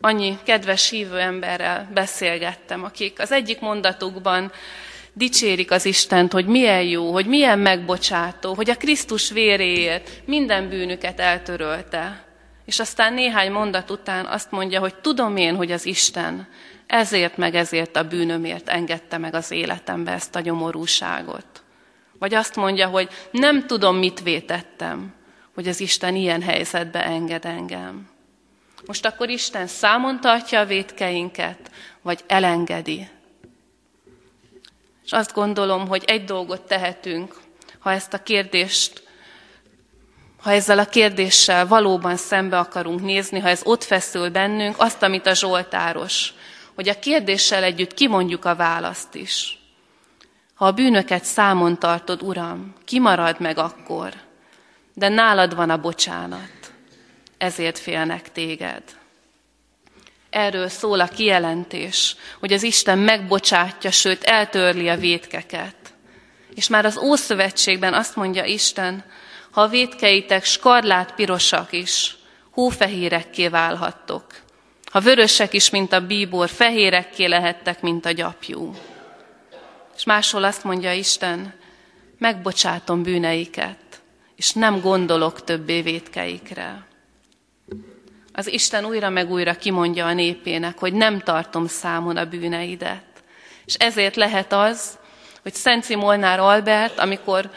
annyi 0.00 0.38
kedves 0.44 0.90
hívő 0.90 1.18
emberrel 1.18 1.90
beszélgettem, 1.94 2.84
akik 2.84 3.20
az 3.20 3.32
egyik 3.32 3.60
mondatukban 3.60 4.52
dicsérik 5.12 5.70
az 5.70 5.84
Istent, 5.84 6.32
hogy 6.32 6.46
milyen 6.46 6.82
jó, 6.82 7.12
hogy 7.12 7.26
milyen 7.26 7.58
megbocsátó, 7.58 8.54
hogy 8.54 8.70
a 8.70 8.76
Krisztus 8.76 9.30
véréért 9.30 10.10
minden 10.24 10.68
bűnüket 10.68 11.20
eltörölte. 11.20 12.24
És 12.64 12.80
aztán 12.80 13.12
néhány 13.12 13.52
mondat 13.52 13.90
után 13.90 14.26
azt 14.26 14.50
mondja, 14.50 14.80
hogy 14.80 14.94
tudom 14.94 15.36
én, 15.36 15.56
hogy 15.56 15.72
az 15.72 15.86
Isten 15.86 16.48
ezért 16.86 17.36
meg 17.36 17.54
ezért 17.54 17.96
a 17.96 18.08
bűnömért 18.08 18.68
engedte 18.68 19.18
meg 19.18 19.34
az 19.34 19.50
életembe 19.50 20.12
ezt 20.12 20.36
a 20.36 20.40
gyomorúságot. 20.40 21.59
Vagy 22.20 22.34
azt 22.34 22.56
mondja, 22.56 22.88
hogy 22.88 23.08
nem 23.30 23.66
tudom, 23.66 23.96
mit 23.96 24.22
vétettem, 24.22 25.14
hogy 25.54 25.68
az 25.68 25.80
Isten 25.80 26.14
ilyen 26.14 26.42
helyzetbe 26.42 27.04
enged 27.04 27.44
engem. 27.44 28.08
Most 28.86 29.06
akkor 29.06 29.28
Isten 29.28 29.66
számon 29.66 30.20
tartja 30.20 30.60
a 30.60 30.64
vétkeinket, 30.64 31.70
vagy 32.02 32.20
elengedi. 32.26 33.08
És 35.04 35.12
azt 35.12 35.32
gondolom, 35.32 35.88
hogy 35.88 36.04
egy 36.06 36.24
dolgot 36.24 36.62
tehetünk, 36.62 37.36
ha 37.78 37.92
ezt 37.92 38.12
a 38.12 38.22
kérdést, 38.22 39.02
ha 40.40 40.52
ezzel 40.52 40.78
a 40.78 40.84
kérdéssel 40.84 41.66
valóban 41.66 42.16
szembe 42.16 42.58
akarunk 42.58 43.02
nézni, 43.02 43.38
ha 43.38 43.48
ez 43.48 43.60
ott 43.64 43.84
feszül 43.84 44.30
bennünk, 44.30 44.74
azt, 44.78 45.02
amit 45.02 45.26
a 45.26 45.34
Zsoltáros, 45.34 46.32
hogy 46.74 46.88
a 46.88 46.98
kérdéssel 46.98 47.62
együtt 47.62 47.94
kimondjuk 47.94 48.44
a 48.44 48.54
választ 48.54 49.14
is. 49.14 49.59
Ha 50.60 50.66
a 50.66 50.72
bűnöket 50.72 51.24
számon 51.24 51.78
tartod, 51.78 52.22
Uram, 52.22 52.74
kimarad 52.84 53.40
meg 53.40 53.58
akkor, 53.58 54.12
de 54.94 55.08
nálad 55.08 55.54
van 55.54 55.70
a 55.70 55.80
bocsánat 55.80 56.72
ezért 57.38 57.78
félnek 57.78 58.32
téged. 58.32 58.82
Erről 60.30 60.68
szól 60.68 61.00
a 61.00 61.06
kijelentés, 61.06 62.16
hogy 62.38 62.52
az 62.52 62.62
Isten 62.62 62.98
megbocsátja, 62.98 63.90
sőt 63.90 64.24
eltörli 64.24 64.88
a 64.88 64.96
vétkeket. 64.96 65.76
És 66.54 66.68
már 66.68 66.84
az 66.84 66.98
Ószövetségben 66.98 67.94
azt 67.94 68.16
mondja 68.16 68.44
Isten, 68.44 69.04
ha 69.50 69.60
a 69.60 69.68
vétkeitek 69.68 70.44
skarlát 70.44 71.14
pirosak 71.14 71.72
is, 71.72 72.16
hófehérekké 72.50 73.48
válhattok. 73.48 74.26
Ha 74.90 75.00
vörösek 75.00 75.52
is, 75.52 75.70
mint 75.70 75.92
a 75.92 76.06
bíbor, 76.06 76.48
fehérekké 76.48 77.24
lehettek, 77.24 77.80
mint 77.80 78.06
a 78.06 78.10
gyapjú. 78.10 78.74
És 80.00 80.06
máshol 80.06 80.44
azt 80.44 80.64
mondja 80.64 80.92
Isten, 80.92 81.52
megbocsátom 82.18 83.02
bűneiket, 83.02 84.00
és 84.36 84.52
nem 84.52 84.80
gondolok 84.80 85.44
többé 85.44 85.82
vétkeikre 85.82 86.88
az 88.32 88.52
Isten 88.52 88.84
újra 88.84 89.08
meg 89.08 89.30
újra 89.30 89.54
kimondja 89.54 90.06
a 90.06 90.12
népének, 90.12 90.78
hogy 90.78 90.92
nem 90.92 91.18
tartom 91.18 91.66
számon 91.66 92.16
a 92.16 92.24
bűneidet. 92.24 93.02
És 93.64 93.74
ezért 93.74 94.16
lehet 94.16 94.52
az, 94.52 94.98
hogy 95.42 95.54
Szent 95.54 95.96
Molnár 95.96 96.40
Albert, 96.40 96.98
amikor 96.98 97.50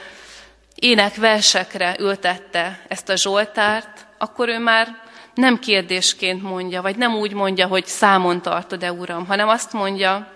énekversekre 0.75 1.95
ültette 1.99 2.85
ezt 2.87 3.09
a 3.09 3.15
Zsoltárt, 3.15 4.05
akkor 4.17 4.49
ő 4.49 4.59
már 4.59 5.01
nem 5.33 5.59
kérdésként 5.59 6.41
mondja, 6.41 6.81
vagy 6.81 6.95
nem 6.95 7.15
úgy 7.15 7.33
mondja, 7.33 7.67
hogy 7.67 7.85
számon 7.85 8.41
tartod-e, 8.41 8.91
Uram, 8.91 9.25
hanem 9.25 9.47
azt 9.47 9.73
mondja, 9.73 10.31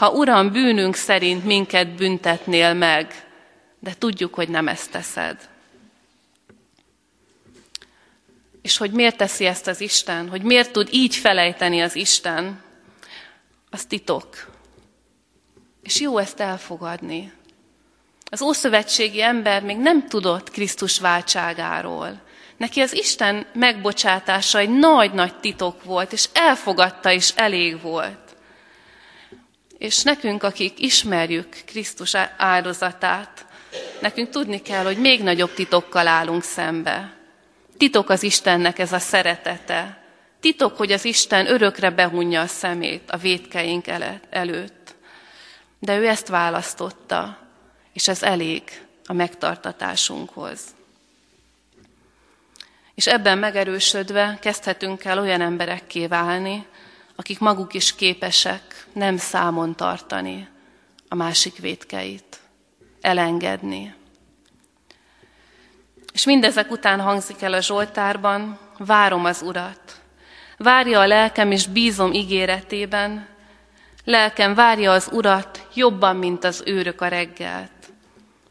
ha 0.00 0.10
Uram, 0.10 0.52
bűnünk 0.52 0.94
szerint 0.94 1.44
minket 1.44 1.94
büntetnél 1.94 2.74
meg, 2.74 3.24
de 3.78 3.94
tudjuk, 3.98 4.34
hogy 4.34 4.48
nem 4.48 4.68
ezt 4.68 4.90
teszed. 4.90 5.48
És 8.62 8.76
hogy 8.76 8.90
miért 8.90 9.16
teszi 9.16 9.46
ezt 9.46 9.66
az 9.66 9.80
Isten, 9.80 10.28
hogy 10.28 10.42
miért 10.42 10.72
tud 10.72 10.88
így 10.90 11.14
felejteni 11.16 11.80
az 11.80 11.94
Isten, 11.94 12.62
az 13.70 13.84
titok. 13.84 14.50
És 15.82 16.00
jó 16.00 16.18
ezt 16.18 16.40
elfogadni. 16.40 17.32
Az 18.30 18.42
ószövetségi 18.42 19.22
ember 19.22 19.62
még 19.62 19.76
nem 19.76 20.08
tudott 20.08 20.50
Krisztus 20.50 20.98
váltságáról. 21.00 22.20
Neki 22.56 22.80
az 22.80 22.94
Isten 22.94 23.46
megbocsátása 23.52 24.58
egy 24.58 24.70
nagy-nagy 24.78 25.36
titok 25.36 25.84
volt, 25.84 26.12
és 26.12 26.28
elfogadta 26.32 27.10
is 27.10 27.30
elég 27.30 27.80
volt. 27.80 28.29
És 29.80 30.02
nekünk, 30.02 30.42
akik 30.42 30.80
ismerjük 30.80 31.48
Krisztus 31.66 32.14
áldozatát, 32.36 33.46
nekünk 34.00 34.28
tudni 34.28 34.62
kell, 34.62 34.84
hogy 34.84 34.98
még 34.98 35.22
nagyobb 35.22 35.54
titokkal 35.54 36.06
állunk 36.06 36.42
szembe. 36.42 37.12
Titok 37.76 38.10
az 38.10 38.22
Istennek 38.22 38.78
ez 38.78 38.92
a 38.92 38.98
szeretete. 38.98 40.02
Titok, 40.40 40.76
hogy 40.76 40.92
az 40.92 41.04
Isten 41.04 41.46
örökre 41.46 41.90
behunja 41.90 42.40
a 42.40 42.46
szemét 42.46 43.10
a 43.10 43.16
védkeink 43.16 43.86
előtt. 44.30 44.94
De 45.78 45.96
ő 45.96 46.06
ezt 46.06 46.28
választotta, 46.28 47.38
és 47.92 48.08
ez 48.08 48.22
elég 48.22 48.62
a 49.04 49.12
megtartatásunkhoz. 49.12 50.60
És 52.94 53.06
ebben 53.06 53.38
megerősödve 53.38 54.38
kezdhetünk 54.40 55.04
el 55.04 55.18
olyan 55.18 55.40
emberekké 55.40 56.06
válni, 56.06 56.66
akik 57.20 57.38
maguk 57.38 57.74
is 57.74 57.94
képesek 57.94 58.86
nem 58.92 59.16
számon 59.16 59.76
tartani 59.76 60.48
a 61.08 61.14
másik 61.14 61.58
védkeit, 61.58 62.40
elengedni. 63.00 63.94
És 66.12 66.24
mindezek 66.24 66.70
után 66.70 67.00
hangzik 67.00 67.42
el 67.42 67.52
a 67.52 67.60
Zsoltárban, 67.60 68.58
várom 68.78 69.24
az 69.24 69.42
Urat. 69.42 70.00
Várja 70.56 71.00
a 71.00 71.06
lelkem, 71.06 71.50
és 71.50 71.66
bízom 71.66 72.12
ígéretében. 72.12 73.28
Lelkem 74.04 74.54
várja 74.54 74.92
az 74.92 75.08
Urat 75.12 75.66
jobban, 75.74 76.16
mint 76.16 76.44
az 76.44 76.62
őrök 76.66 77.00
a 77.00 77.08
reggelt. 77.08 77.92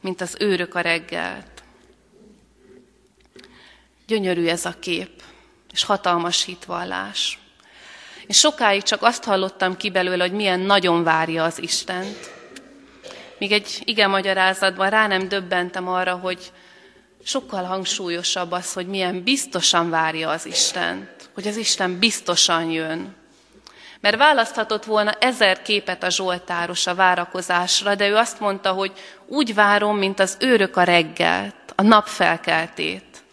Mint 0.02 0.22
az 0.22 0.36
őrök 0.40 0.76
a 0.76 0.82
reggelt. 0.82 1.64
Gyönyörű 4.08 4.48
ez 4.48 4.66
a 4.66 4.80
kép, 4.80 5.24
és 5.72 5.84
hatalmas 5.84 6.44
hitvallás. 6.44 7.40
És 8.30 8.38
sokáig 8.38 8.84
csak 8.84 9.02
azt 9.02 9.24
hallottam 9.24 9.78
ki 9.78 9.90
belőle, 9.90 10.24
hogy 10.24 10.32
milyen 10.32 10.60
nagyon 10.60 11.04
várja 11.04 11.44
az 11.44 11.62
Istent. 11.62 12.32
Míg 13.38 13.52
egy 13.52 13.82
igen 13.84 14.10
magyarázatban 14.10 14.90
rá 14.90 15.08
nem 15.08 15.28
döbbentem 15.28 15.88
arra, 15.88 16.16
hogy 16.16 16.52
sokkal 17.24 17.64
hangsúlyosabb 17.64 18.52
az, 18.52 18.74
hogy 18.74 18.88
milyen 18.88 19.24
biztosan 19.24 19.90
várja 19.90 20.30
az 20.30 20.46
Istent, 20.46 21.30
hogy 21.34 21.48
az 21.48 21.58
Isten 21.58 22.00
biztosan 22.00 22.70
jön. 22.70 23.16
Mert 24.00 24.18
választhatott 24.18 24.84
volna 24.84 25.12
ezer 25.12 25.62
képet 25.62 26.04
a 26.04 26.10
Zsoltáros 26.10 26.88
a 26.88 26.96
várakozásra, 26.96 27.96
de 27.96 28.08
ő 28.08 28.16
azt 28.16 28.40
mondta, 28.40 28.72
hogy 28.72 28.92
úgy 29.26 29.54
várom, 29.54 29.98
mint 29.98 30.20
az 30.20 30.38
őrök 30.40 30.78
a 30.78 30.84
reggelt, 30.84 31.74
a 31.76 31.82
napfelkeltét. 31.82 33.24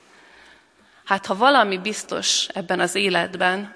Hát 1.05 1.27
ha 1.27 1.37
valami 1.37 1.79
biztos 1.79 2.47
ebben 2.55 2.81
az 2.81 2.95
életben, 2.95 3.76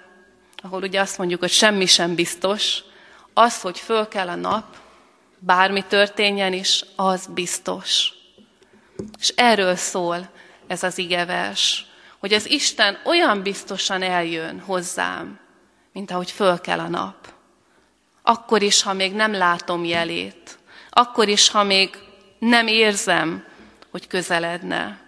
ahol 0.63 0.83
ugye 0.83 1.01
azt 1.01 1.19
mondjuk, 1.19 1.41
hogy 1.41 1.51
semmi 1.51 1.87
sem 1.87 2.15
biztos, 2.15 2.83
az, 3.35 3.61
hogy 3.61 3.79
föl 3.79 4.09
kell 4.09 4.29
a 4.29 4.35
nap, 4.35 4.77
bármi 5.39 5.85
történjen 5.89 6.53
is, 6.53 6.85
az 6.97 7.27
biztos. 7.27 8.13
És 9.19 9.29
erről 9.29 9.77
szól 9.77 10.29
ez 10.67 10.83
az 10.83 10.99
igevers, 10.99 11.87
hogy 12.19 12.33
az 12.33 12.51
Isten 12.51 12.99
olyan 13.05 13.43
biztosan 13.43 14.03
eljön 14.03 14.61
hozzám, 14.61 15.39
mint 15.93 16.11
ahogy 16.11 16.31
föl 16.31 16.61
kell 16.61 16.79
a 16.79 16.89
nap. 16.89 17.33
Akkor 18.23 18.63
is, 18.63 18.83
ha 18.83 18.93
még 18.93 19.15
nem 19.15 19.33
látom 19.33 19.85
jelét, 19.85 20.59
akkor 20.91 21.29
is, 21.29 21.49
ha 21.51 21.63
még 21.63 21.99
nem 22.39 22.67
érzem, 22.67 23.45
hogy 23.91 24.07
közeledne. 24.07 25.01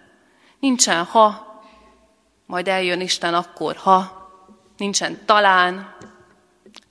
Nincsen 0.59 1.03
ha, 1.03 1.61
majd 2.45 2.67
eljön 2.67 3.01
Isten 3.01 3.33
akkor, 3.33 3.75
ha 3.75 4.22
nincsen 4.77 5.25
talán, 5.25 5.95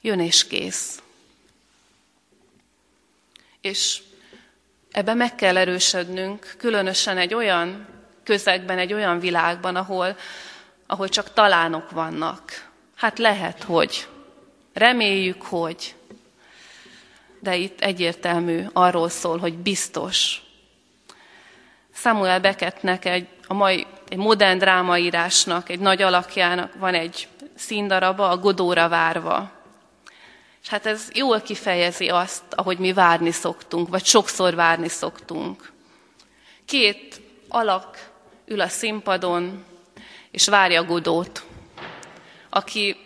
jön 0.00 0.20
és 0.20 0.46
kész. 0.46 1.02
És 3.60 4.02
ebbe 4.90 5.14
meg 5.14 5.34
kell 5.34 5.56
erősödnünk, 5.56 6.54
különösen 6.58 7.18
egy 7.18 7.34
olyan 7.34 7.86
közegben, 8.24 8.78
egy 8.78 8.92
olyan 8.92 9.18
világban, 9.20 9.76
ahol, 9.76 10.16
ahol 10.86 11.08
csak 11.08 11.32
talánok 11.32 11.90
vannak. 11.90 12.70
Hát 12.94 13.18
lehet, 13.18 13.62
hogy. 13.62 14.08
Reméljük, 14.72 15.42
hogy. 15.42 15.94
De 17.40 17.56
itt 17.56 17.80
egyértelmű 17.80 18.64
arról 18.72 19.08
szól, 19.08 19.38
hogy 19.38 19.54
biztos. 19.54 20.42
Samuel 21.94 22.40
Beckettnek 22.40 23.04
egy, 23.04 23.28
a 23.46 23.54
mai 23.54 23.86
egy 24.08 24.18
modern 24.18 24.58
drámaírásnak, 24.58 25.68
egy 25.68 25.80
nagy 25.80 26.02
alakjának 26.02 26.74
van 26.74 26.94
egy 26.94 27.28
színdaraba, 27.54 28.28
a 28.28 28.38
Godóra 28.38 28.88
várva. 28.88 29.50
És 30.62 30.68
hát 30.68 30.86
ez 30.86 31.08
jól 31.12 31.40
kifejezi 31.40 32.08
azt, 32.08 32.42
ahogy 32.50 32.78
mi 32.78 32.92
várni 32.92 33.30
szoktunk, 33.30 33.88
vagy 33.88 34.04
sokszor 34.04 34.54
várni 34.54 34.88
szoktunk. 34.88 35.72
Két 36.64 37.20
alak 37.48 38.10
ül 38.46 38.60
a 38.60 38.68
színpadon, 38.68 39.64
és 40.30 40.48
várja 40.48 40.84
Godót, 40.84 41.42
aki, 42.50 42.96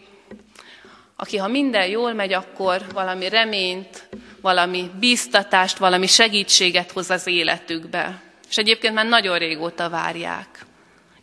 aki 1.17 1.37
ha 1.37 1.49
minden 1.49 1.89
jól 1.89 2.13
megy, 2.13 2.33
akkor 2.33 2.87
valami 2.93 3.29
reményt, 3.29 4.09
valami 4.41 4.91
bíztatást, 4.99 5.79
valami 5.79 6.07
segítséget 6.07 6.93
hoz 6.93 7.11
az 7.11 7.27
életükbe. 7.27 8.23
És 8.49 8.57
egyébként 8.57 8.95
már 8.95 9.07
nagyon 9.07 9.39
régóta 9.39 9.89
várják. 9.89 10.66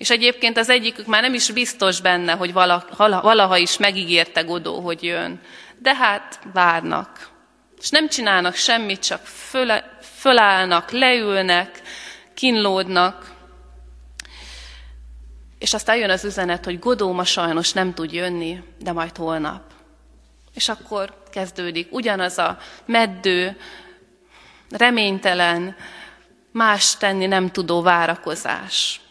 És 0.03 0.09
egyébként 0.09 0.57
az 0.57 0.69
egyikük 0.69 1.05
már 1.05 1.21
nem 1.21 1.33
is 1.33 1.51
biztos 1.51 2.01
benne, 2.01 2.33
hogy 2.33 2.53
valaha 3.07 3.57
is 3.57 3.77
megígérte 3.77 4.41
Godó, 4.41 4.79
hogy 4.79 5.03
jön. 5.03 5.41
De 5.77 5.95
hát 5.95 6.39
várnak. 6.53 7.29
És 7.81 7.89
nem 7.89 8.09
csinálnak 8.09 8.55
semmit, 8.55 9.03
csak 9.03 9.25
föle, 9.25 9.97
fölállnak, 10.17 10.91
leülnek, 10.91 11.81
kínlódnak. 12.33 13.31
És 15.59 15.73
aztán 15.73 15.97
jön 15.97 16.09
az 16.09 16.25
üzenet, 16.25 16.65
hogy 16.65 16.79
Godó 16.79 17.11
ma 17.11 17.23
sajnos 17.23 17.73
nem 17.73 17.93
tud 17.93 18.11
jönni, 18.11 18.63
de 18.79 18.91
majd 18.91 19.17
holnap. 19.17 19.61
És 20.53 20.69
akkor 20.69 21.23
kezdődik 21.31 21.93
ugyanaz 21.93 22.37
a 22.37 22.57
meddő, 22.85 23.57
reménytelen, 24.69 25.75
más 26.51 26.97
tenni 26.97 27.25
nem 27.25 27.51
tudó 27.51 27.81
várakozás 27.81 29.01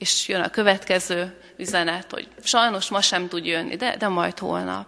és 0.00 0.28
jön 0.28 0.40
a 0.40 0.50
következő 0.50 1.40
üzenet, 1.56 2.10
hogy 2.10 2.28
sajnos 2.42 2.88
ma 2.88 3.00
sem 3.00 3.28
tud 3.28 3.44
jönni, 3.44 3.76
de, 3.76 3.96
de 3.96 4.08
majd 4.08 4.38
holnap. 4.38 4.86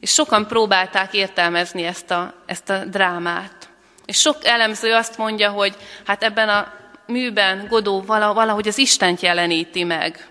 És 0.00 0.12
sokan 0.12 0.46
próbálták 0.46 1.12
értelmezni 1.12 1.82
ezt 1.82 2.10
a, 2.10 2.34
ezt 2.46 2.70
a 2.70 2.84
drámát. 2.84 3.68
És 4.04 4.20
sok 4.20 4.44
elemző 4.44 4.92
azt 4.92 5.18
mondja, 5.18 5.50
hogy 5.50 5.76
hát 6.06 6.22
ebben 6.22 6.48
a 6.48 6.72
műben 7.06 7.66
Godó 7.68 8.02
valahogy 8.02 8.68
az 8.68 8.78
Istent 8.78 9.20
jeleníti 9.20 9.84
meg. 9.84 10.28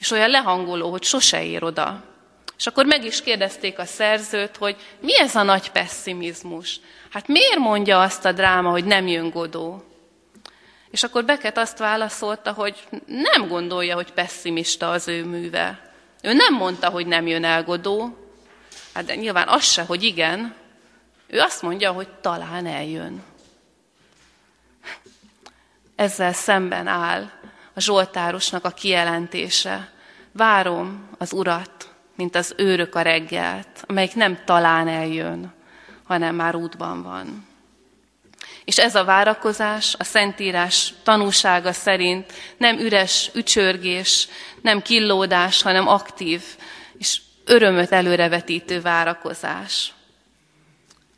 És 0.00 0.10
olyan 0.10 0.30
lehangoló, 0.30 0.90
hogy 0.90 1.02
sose 1.02 1.44
ér 1.44 1.62
oda. 1.62 2.04
És 2.56 2.66
akkor 2.66 2.86
meg 2.86 3.04
is 3.04 3.22
kérdezték 3.22 3.78
a 3.78 3.84
szerzőt, 3.84 4.56
hogy 4.56 4.76
mi 5.00 5.18
ez 5.18 5.34
a 5.34 5.42
nagy 5.42 5.70
pessimizmus? 5.70 6.80
Hát 7.10 7.28
miért 7.28 7.58
mondja 7.58 8.00
azt 8.00 8.24
a 8.24 8.32
dráma, 8.32 8.70
hogy 8.70 8.84
nem 8.84 9.06
jön 9.06 9.30
Godó? 9.30 9.93
És 10.94 11.02
akkor 11.02 11.24
Beket 11.24 11.58
azt 11.58 11.78
válaszolta, 11.78 12.52
hogy 12.52 12.88
nem 13.06 13.48
gondolja, 13.48 13.94
hogy 13.94 14.12
pessimista 14.12 14.90
az 14.90 15.08
ő 15.08 15.24
műve. 15.24 15.92
Ő 16.22 16.32
nem 16.32 16.54
mondta, 16.54 16.88
hogy 16.88 17.06
nem 17.06 17.26
jön 17.26 17.44
el 17.44 17.64
Godó, 17.64 18.16
hát 18.92 19.04
de 19.04 19.14
nyilván 19.14 19.48
az 19.48 19.64
se, 19.64 19.82
hogy 19.82 20.02
igen. 20.02 20.54
Ő 21.26 21.38
azt 21.38 21.62
mondja, 21.62 21.92
hogy 21.92 22.08
talán 22.08 22.66
eljön. 22.66 23.22
Ezzel 25.96 26.32
szemben 26.32 26.86
áll 26.86 27.30
a 27.72 27.80
Zsoltárosnak 27.80 28.64
a 28.64 28.70
kijelentése. 28.70 29.92
Várom 30.32 31.08
az 31.18 31.32
Urat, 31.32 31.94
mint 32.16 32.36
az 32.36 32.54
őrök 32.56 32.94
a 32.94 33.02
reggelt, 33.02 33.84
amelyik 33.86 34.14
nem 34.14 34.38
talán 34.44 34.88
eljön, 34.88 35.52
hanem 36.04 36.34
már 36.34 36.54
útban 36.54 37.02
van. 37.02 37.52
És 38.64 38.78
ez 38.78 38.94
a 38.94 39.04
várakozás 39.04 39.94
a 39.98 40.04
Szentírás 40.04 40.92
tanúsága 41.02 41.72
szerint 41.72 42.32
nem 42.56 42.78
üres 42.78 43.30
ücsörgés, 43.34 44.28
nem 44.62 44.82
killódás, 44.82 45.62
hanem 45.62 45.88
aktív 45.88 46.42
és 46.98 47.20
örömöt 47.44 47.92
előrevetítő 47.92 48.80
várakozás. 48.80 49.92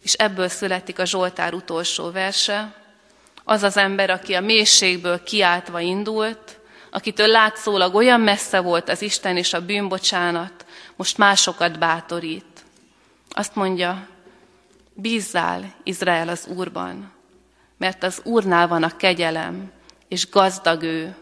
És 0.02 0.12
ebből 0.12 0.48
születik 0.48 0.98
a 0.98 1.04
Zsoltár 1.04 1.54
utolsó 1.54 2.10
verse, 2.10 2.74
az 3.44 3.62
az 3.62 3.76
ember, 3.76 4.10
aki 4.10 4.34
a 4.34 4.40
mélységből 4.40 5.22
kiáltva 5.22 5.80
indult, 5.80 6.58
akitől 6.90 7.26
látszólag 7.26 7.94
olyan 7.94 8.20
messze 8.20 8.60
volt 8.60 8.88
az 8.88 9.02
Isten 9.02 9.36
és 9.36 9.52
a 9.52 9.64
bűnbocsánat, 9.64 10.66
most 10.96 11.18
másokat 11.18 11.78
bátorít. 11.78 12.64
Azt 13.30 13.54
mondja, 13.54 14.08
bízzál 14.94 15.74
Izrael 15.82 16.28
az 16.28 16.46
Úrban, 16.46 17.15
mert 17.76 18.02
az 18.02 18.20
Úrnál 18.24 18.68
van 18.68 18.82
a 18.82 18.96
kegyelem, 18.96 19.72
és 20.08 20.30
gazdag 20.30 20.82
ő, 20.82 21.16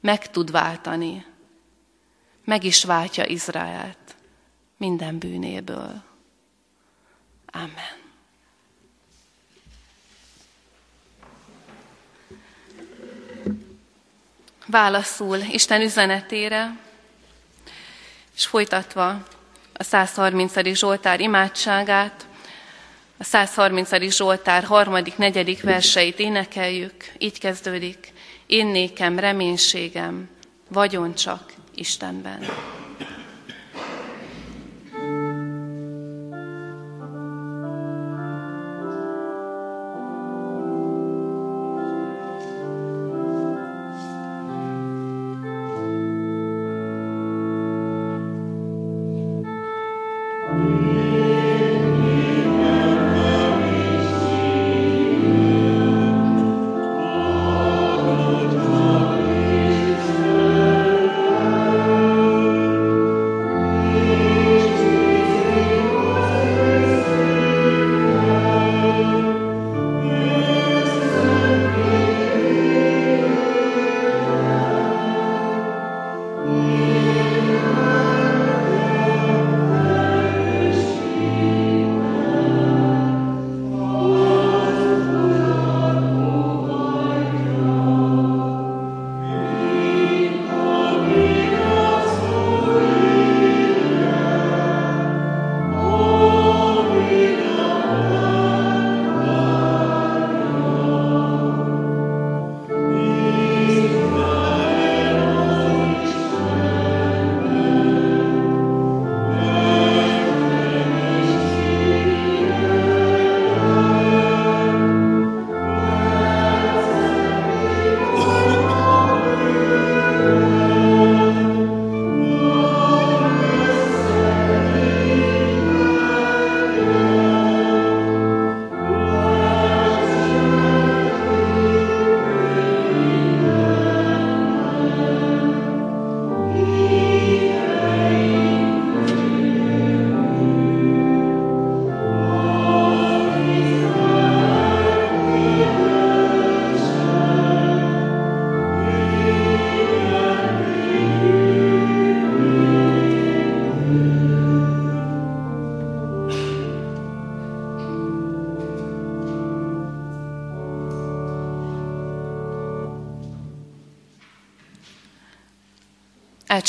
meg 0.00 0.30
tud 0.30 0.50
váltani. 0.50 1.26
Meg 2.44 2.64
is 2.64 2.84
váltja 2.84 3.26
Izraelt 3.26 4.16
minden 4.76 5.18
bűnéből. 5.18 6.02
Amen. 7.52 7.98
Válaszul 14.66 15.36
Isten 15.36 15.80
üzenetére, 15.80 16.78
és 18.34 18.46
folytatva 18.46 19.26
a 19.72 19.82
130. 19.82 20.74
Zsoltár 20.74 21.20
imádságát, 21.20 22.26
a 23.20 23.24
130. 23.24 24.10
Zsoltár 24.10 24.64
harmadik, 24.64 25.16
negyedik 25.16 25.62
verseit 25.62 26.18
énekeljük, 26.18 26.94
így 27.18 27.38
kezdődik, 27.38 28.12
én 28.46 28.66
nékem 28.66 29.18
reménységem, 29.18 30.28
vagyon 30.68 31.14
csak 31.14 31.52
Istenben. 31.74 32.44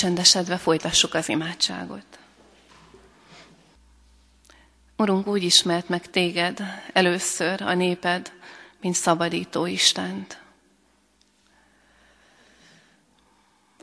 Elcsendesedve 0.01 0.57
folytassuk 0.57 1.13
az 1.13 1.29
imádságot. 1.29 2.19
Urunk, 4.97 5.27
úgy 5.27 5.43
ismert 5.43 5.89
meg 5.89 6.09
téged 6.09 6.59
először 6.93 7.61
a 7.61 7.73
néped, 7.73 8.31
mint 8.79 8.95
szabadító 8.95 9.65
Istent. 9.65 10.41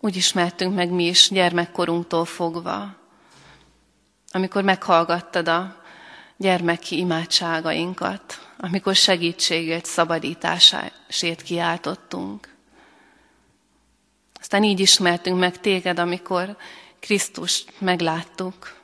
Úgy 0.00 0.16
ismertünk 0.16 0.74
meg 0.74 0.90
mi 0.90 1.06
is 1.06 1.28
gyermekkorunktól 1.28 2.24
fogva, 2.24 2.96
amikor 4.30 4.62
meghallgattad 4.62 5.48
a 5.48 5.82
gyermeki 6.36 6.98
imádságainkat, 6.98 8.48
amikor 8.56 8.94
segítségét, 8.94 9.84
szabadítását 9.84 11.42
kiáltottunk. 11.44 12.56
Aztán 14.48 14.64
így 14.64 14.80
ismertünk 14.80 15.38
meg 15.38 15.60
téged, 15.60 15.98
amikor 15.98 16.56
Krisztust 17.00 17.72
megláttuk. 17.78 18.74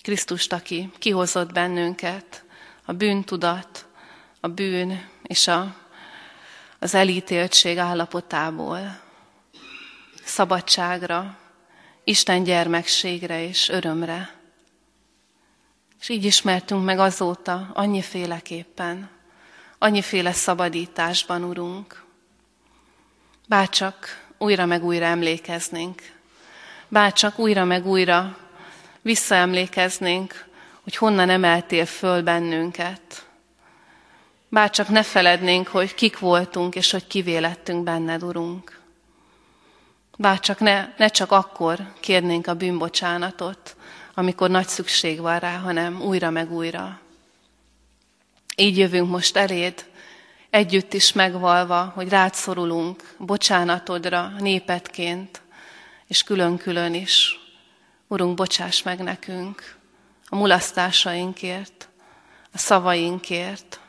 Krisztust, 0.00 0.52
aki 0.52 0.90
kihozott 0.98 1.52
bennünket 1.52 2.44
a 2.84 2.92
bűntudat, 2.92 3.86
a 4.40 4.48
bűn 4.48 5.08
és 5.22 5.48
a, 5.48 5.76
az 6.78 6.94
elítéltség 6.94 7.78
állapotából, 7.78 9.00
szabadságra, 10.24 11.38
Isten 12.04 12.42
gyermekségre 12.42 13.44
és 13.46 13.68
örömre. 13.68 14.34
És 16.00 16.08
így 16.08 16.24
ismertünk 16.24 16.84
meg 16.84 16.98
azóta 16.98 17.70
annyiféleképpen, 17.74 19.10
annyiféle 19.78 20.32
szabadításban, 20.32 21.44
Urunk. 21.44 22.04
Bárcsak 23.48 24.21
újra 24.42 24.66
meg 24.66 24.84
újra 24.84 25.04
emlékeznénk. 25.04 26.02
Bár 26.88 27.12
csak 27.12 27.38
újra 27.38 27.64
meg 27.64 27.86
újra 27.86 28.38
visszaemlékeznénk, 29.00 30.44
hogy 30.82 30.96
honnan 30.96 31.30
emeltél 31.30 31.86
föl 31.86 32.22
bennünket. 32.22 33.26
Bár 34.48 34.70
csak 34.70 34.88
ne 34.88 35.02
felednénk, 35.02 35.68
hogy 35.68 35.94
kik 35.94 36.18
voltunk, 36.18 36.74
és 36.74 36.90
hogy 36.90 37.06
kivélettünk 37.06 37.84
benned, 37.84 38.22
Urunk. 38.22 38.80
Bár 40.16 40.40
csak 40.40 40.58
ne, 40.58 40.88
ne 40.96 41.08
csak 41.08 41.32
akkor 41.32 41.92
kérnénk 42.00 42.46
a 42.46 42.54
bűnbocsánatot, 42.54 43.76
amikor 44.14 44.50
nagy 44.50 44.68
szükség 44.68 45.20
van 45.20 45.38
rá, 45.38 45.56
hanem 45.56 46.02
újra 46.02 46.30
meg 46.30 46.52
újra. 46.52 47.00
Így 48.56 48.78
jövünk 48.78 49.10
most 49.10 49.36
eléd, 49.36 49.84
együtt 50.52 50.92
is 50.92 51.12
megvalva, 51.12 51.92
hogy 51.94 52.08
rád 52.08 52.34
szorulunk 52.34 53.14
bocsánatodra 53.18 54.32
népetként, 54.38 55.40
és 56.06 56.22
külön-külön 56.22 56.94
is. 56.94 57.38
Urunk, 58.06 58.34
bocsáss 58.34 58.82
meg 58.82 59.02
nekünk 59.02 59.76
a 60.28 60.36
mulasztásainkért, 60.36 61.88
a 62.52 62.58
szavainkért, 62.58 63.80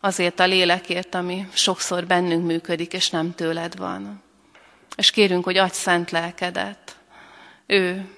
azért 0.00 0.40
a 0.40 0.46
lélekért, 0.46 1.14
ami 1.14 1.48
sokszor 1.52 2.06
bennünk 2.06 2.46
működik, 2.46 2.92
és 2.92 3.10
nem 3.10 3.34
tőled 3.34 3.76
van. 3.76 4.22
És 4.96 5.10
kérünk, 5.10 5.44
hogy 5.44 5.56
adj 5.56 5.74
szent 5.74 6.10
lelkedet. 6.10 6.96
Ő 7.66 8.08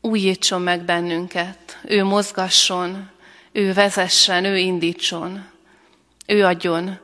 újítson 0.00 0.62
meg 0.62 0.84
bennünket, 0.84 1.78
ő 1.84 2.04
mozgasson, 2.04 3.10
ő 3.52 3.72
vezessen, 3.72 4.44
ő 4.44 4.58
indítson, 4.58 5.56
ő 6.28 6.44
adjon 6.44 6.98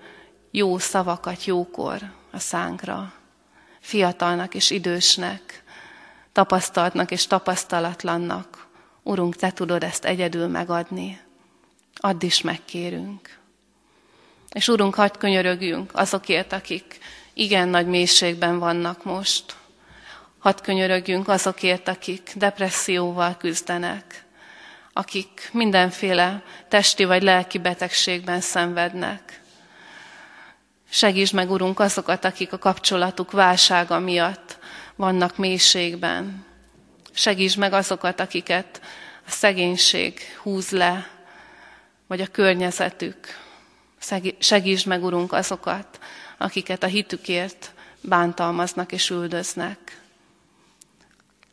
jó 0.51 0.79
szavakat 0.79 1.45
jókor 1.45 2.13
a 2.31 2.39
szánkra, 2.39 3.13
fiatalnak 3.81 4.55
és 4.55 4.71
idősnek, 4.71 5.63
tapasztaltnak 6.33 7.11
és 7.11 7.27
tapasztalatlannak. 7.27 8.67
Urunk, 9.03 9.37
Te 9.37 9.51
tudod 9.51 9.83
ezt 9.83 10.05
egyedül 10.05 10.47
megadni. 10.47 11.21
Add 11.95 12.25
is 12.25 12.41
megkérünk. 12.41 13.39
És 14.53 14.69
Urunk, 14.69 14.95
hagyd 14.95 15.17
könyörögjünk 15.17 15.91
azokért, 15.95 16.53
akik 16.53 16.99
igen 17.33 17.69
nagy 17.69 17.87
mélységben 17.87 18.59
vannak 18.59 19.05
most. 19.05 19.57
Hadd 20.39 20.63
könyörögjünk 20.63 21.29
azokért, 21.29 21.89
akik 21.89 22.33
depresszióval 22.37 23.37
küzdenek, 23.37 24.24
akik 24.97 25.49
mindenféle 25.53 26.43
testi 26.69 27.05
vagy 27.05 27.23
lelki 27.23 27.59
betegségben 27.59 28.41
szenvednek. 28.41 29.41
Segíts 30.91 31.33
meg, 31.33 31.51
Urunk, 31.51 31.81
azokat, 31.81 32.25
akik 32.25 32.53
a 32.53 32.59
kapcsolatuk 32.59 33.31
válsága 33.31 33.99
miatt 33.99 34.59
vannak 34.97 35.37
mélységben. 35.37 36.47
Segíts 37.13 37.57
meg 37.57 37.73
azokat, 37.73 38.21
akiket 38.21 38.81
a 39.27 39.31
szegénység 39.31 40.21
húz 40.43 40.71
le, 40.71 41.09
vagy 42.07 42.21
a 42.21 42.27
környezetük. 42.27 43.17
Segíts 44.39 44.87
meg, 44.87 45.05
Urunk, 45.05 45.33
azokat, 45.33 46.01
akiket 46.39 46.83
a 46.83 46.87
hitükért 46.87 47.73
bántalmaznak 48.01 48.93
és 48.93 49.11
üldöznek. 49.11 50.01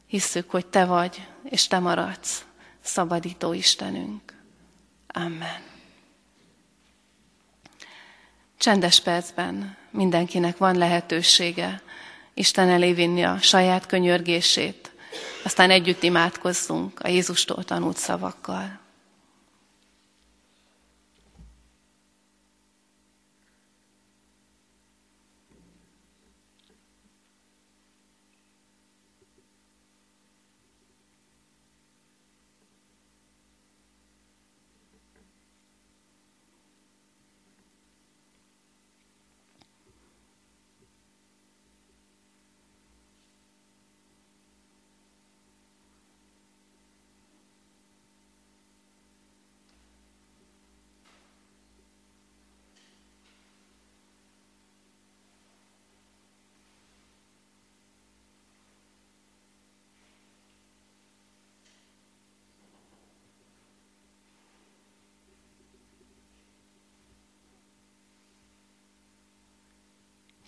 Hisszük, 0.08 0.50
hogy 0.50 0.66
Te 0.66 0.86
vagy, 0.86 1.28
és 1.44 1.68
Te 1.68 1.80
maradsz, 1.80 2.46
szabadító 2.82 3.54
Istenünk. 3.54 4.34
Amen. 5.08 5.62
Csendes 8.58 9.00
percben 9.00 9.78
mindenkinek 9.89 10.58
van 10.58 10.78
lehetősége 10.78 11.82
Isten 12.34 12.70
elé 12.70 12.94
vinni 12.94 13.24
a 13.24 13.38
saját 13.38 13.86
könyörgését, 13.86 14.91
aztán 15.44 15.70
együtt 15.70 16.04
imádkozzunk 16.04 17.00
a 17.00 17.08
Jézustól 17.08 17.63
tanult 17.63 17.98
szavakkal. 17.98 18.81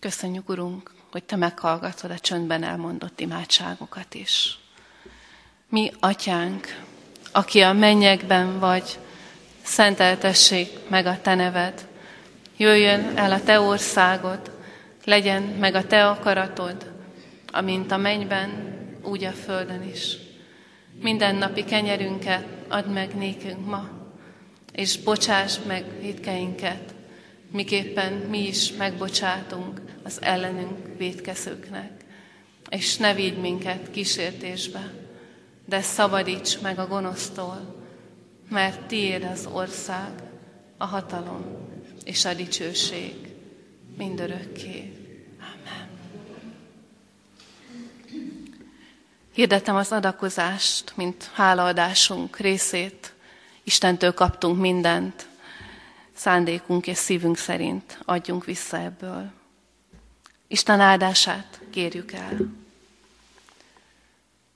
Köszönjük, 0.04 0.50
Urunk, 0.50 0.92
hogy 1.12 1.24
Te 1.24 1.36
meghallgatod 1.36 2.12
a 2.12 2.20
csöndben 2.20 2.64
elmondott 2.64 3.20
imádságokat 3.20 4.14
is. 4.14 4.58
Mi, 5.70 5.92
Atyánk, 6.00 6.80
aki 7.32 7.62
a 7.62 7.74
mennyekben 7.74 8.60
vagy, 8.60 9.00
szenteltessék 9.62 10.70
meg 10.90 11.06
a 11.06 11.22
Te 11.22 11.36
neved. 11.36 11.88
Jöjjön 12.58 13.18
el 13.18 13.32
a 13.32 13.44
Te 13.44 13.60
országod, 13.60 14.52
legyen 15.04 15.42
meg 15.42 15.76
a 15.76 15.88
Te 15.88 16.08
akaratod, 16.08 16.92
amint 17.52 17.92
a 17.92 17.98
mennyben, 17.98 18.76
úgy 19.04 19.24
a 19.24 19.32
földön 19.32 19.84
is. 19.94 20.18
Minden 21.02 21.36
napi 21.36 21.64
kenyerünket 21.64 22.46
add 22.68 22.88
meg 22.88 23.16
nékünk 23.16 23.66
ma, 23.66 23.90
és 24.72 24.98
bocsáss 24.98 25.58
meg 25.68 25.86
hitkeinket, 26.02 26.94
miképpen 27.52 28.14
mi 28.14 28.48
is 28.48 28.72
megbocsátunk 28.72 29.83
az 30.04 30.22
ellenünk 30.22 30.98
védkezőknek. 30.98 31.92
És 32.70 32.98
ne 32.98 33.14
vigy 33.14 33.38
minket 33.38 33.92
kísértésbe, 33.92 34.94
de 35.66 35.82
szabadíts 35.82 36.60
meg 36.60 36.80
a 36.80 36.88
gonosztól, 36.88 37.86
mert 38.50 38.82
tiéd 38.82 39.24
az 39.24 39.48
ország, 39.52 40.12
a 40.78 40.86
hatalom 40.86 41.46
és 42.04 42.26
a 42.26 42.34
dicsőség 42.34 43.16
mindörökké. 43.98 44.94
Amen. 45.40 45.90
Hirdetem 49.34 49.76
az 49.76 49.92
adakozást, 49.92 50.94
mint 50.96 51.30
hálaadásunk 51.34 52.38
részét. 52.38 53.14
Istentől 53.64 54.14
kaptunk 54.14 54.60
mindent, 54.60 55.28
szándékunk 56.14 56.88
és 56.88 56.98
szívünk 56.98 57.38
szerint 57.38 58.00
adjunk 58.06 58.46
vissza 58.46 58.78
ebből. 58.78 59.32
Isten 60.54 60.80
áldását 60.80 61.60
kérjük 61.72 62.12
el. 62.12 62.38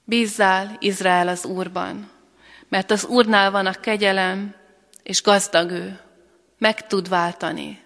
Bízzál, 0.04 0.78
Izrael 0.80 1.28
az 1.28 1.46
Úrban, 1.46 2.10
mert 2.68 2.92
az 2.92 3.06
Úrnál 3.06 3.52
van 3.52 3.66
a 3.66 3.72
kegyelem, 3.74 4.56
és 5.04 5.22
gazdag 5.22 5.72
ő, 5.72 6.00
meg 6.58 6.88
tud 6.88 7.10
váltani. 7.10 7.82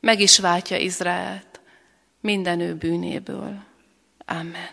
Meg 0.00 0.20
is 0.20 0.38
váltja 0.38 0.76
Izraelt 0.76 1.60
minden 2.20 2.60
ő 2.60 2.74
bűnéből. 2.74 3.62
Amen. 4.24 4.70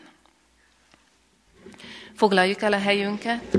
Foglaljuk 2.16 2.62
el 2.62 2.74
a 2.74 2.80
helyünket, 2.80 3.58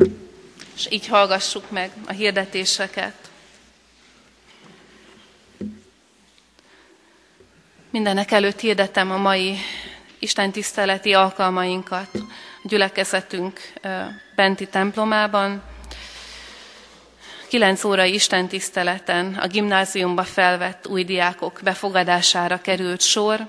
és 0.74 0.86
így 0.90 1.06
hallgassuk 1.06 1.70
meg 1.70 1.92
a 2.06 2.12
hirdetéseket. 2.12 3.27
Mindenek 7.98 8.30
előtt 8.30 8.60
hirdetem 8.60 9.10
a 9.10 9.16
mai 9.16 9.56
Isten 10.18 10.50
tiszteleti 10.50 11.12
alkalmainkat 11.12 12.08
a 12.14 12.68
gyülekezetünk 12.68 13.72
benti 14.34 14.66
templomában. 14.66 15.62
9 17.48 17.84
órai 17.84 18.14
Isten 18.14 18.48
tiszteleten 18.48 19.34
a 19.34 19.46
gimnáziumba 19.46 20.22
felvett 20.22 20.86
új 20.86 21.04
diákok 21.04 21.60
befogadására 21.62 22.60
került 22.60 23.00
sor. 23.00 23.48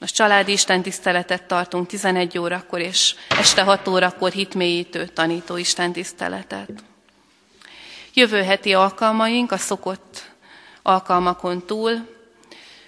Most 0.00 0.14
családi 0.14 0.52
Isten 0.52 0.82
tiszteletet 0.82 1.42
tartunk 1.42 1.86
11 1.86 2.38
órakor, 2.38 2.80
és 2.80 3.14
este 3.28 3.62
6 3.62 3.88
órakor 3.88 4.30
hitmélyítő 4.30 5.06
tanító 5.06 5.56
Isten 5.56 5.92
tiszteletet. 5.92 6.70
Jövő 8.14 8.42
heti 8.42 8.74
alkalmaink 8.74 9.52
a 9.52 9.58
szokott 9.58 10.30
alkalmakon 10.82 11.66
túl 11.66 12.14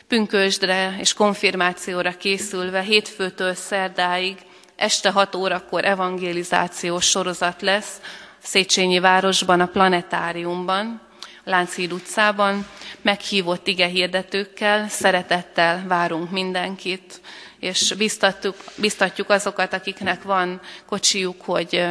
pünkösdre 0.08 0.96
és 0.98 1.12
konfirmációra 1.12 2.16
készülve 2.16 2.80
hétfőtől 2.80 3.54
szerdáig 3.54 4.36
este 4.76 5.10
6 5.10 5.34
órakor 5.34 5.84
evangelizációs 5.84 7.04
sorozat 7.04 7.62
lesz 7.62 8.00
Széchenyi 8.42 8.98
városban, 8.98 9.60
a 9.60 9.66
planetáriumban, 9.66 11.00
Lánchíd 11.44 11.92
utcában. 11.92 12.66
Meghívott 13.02 13.66
ige 13.66 13.86
hirdetőkkel, 13.86 14.88
szeretettel 14.88 15.84
várunk 15.86 16.30
mindenkit, 16.30 17.20
és 17.58 17.94
biztatjuk, 17.98 18.56
biztatjuk 18.76 19.30
azokat, 19.30 19.72
akiknek 19.72 20.22
van 20.22 20.60
kocsijuk, 20.86 21.42
hogy, 21.42 21.86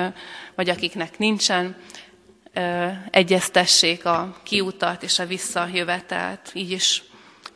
vagy 0.56 0.70
akiknek 0.70 1.18
nincsen, 1.18 1.76
egyeztessék 3.10 4.06
a 4.06 4.38
kiutat 4.44 5.04
és 5.04 5.20
a 5.20 5.26
visszajövetelt. 5.26 6.52
Így 6.54 6.72
is 6.72 7.04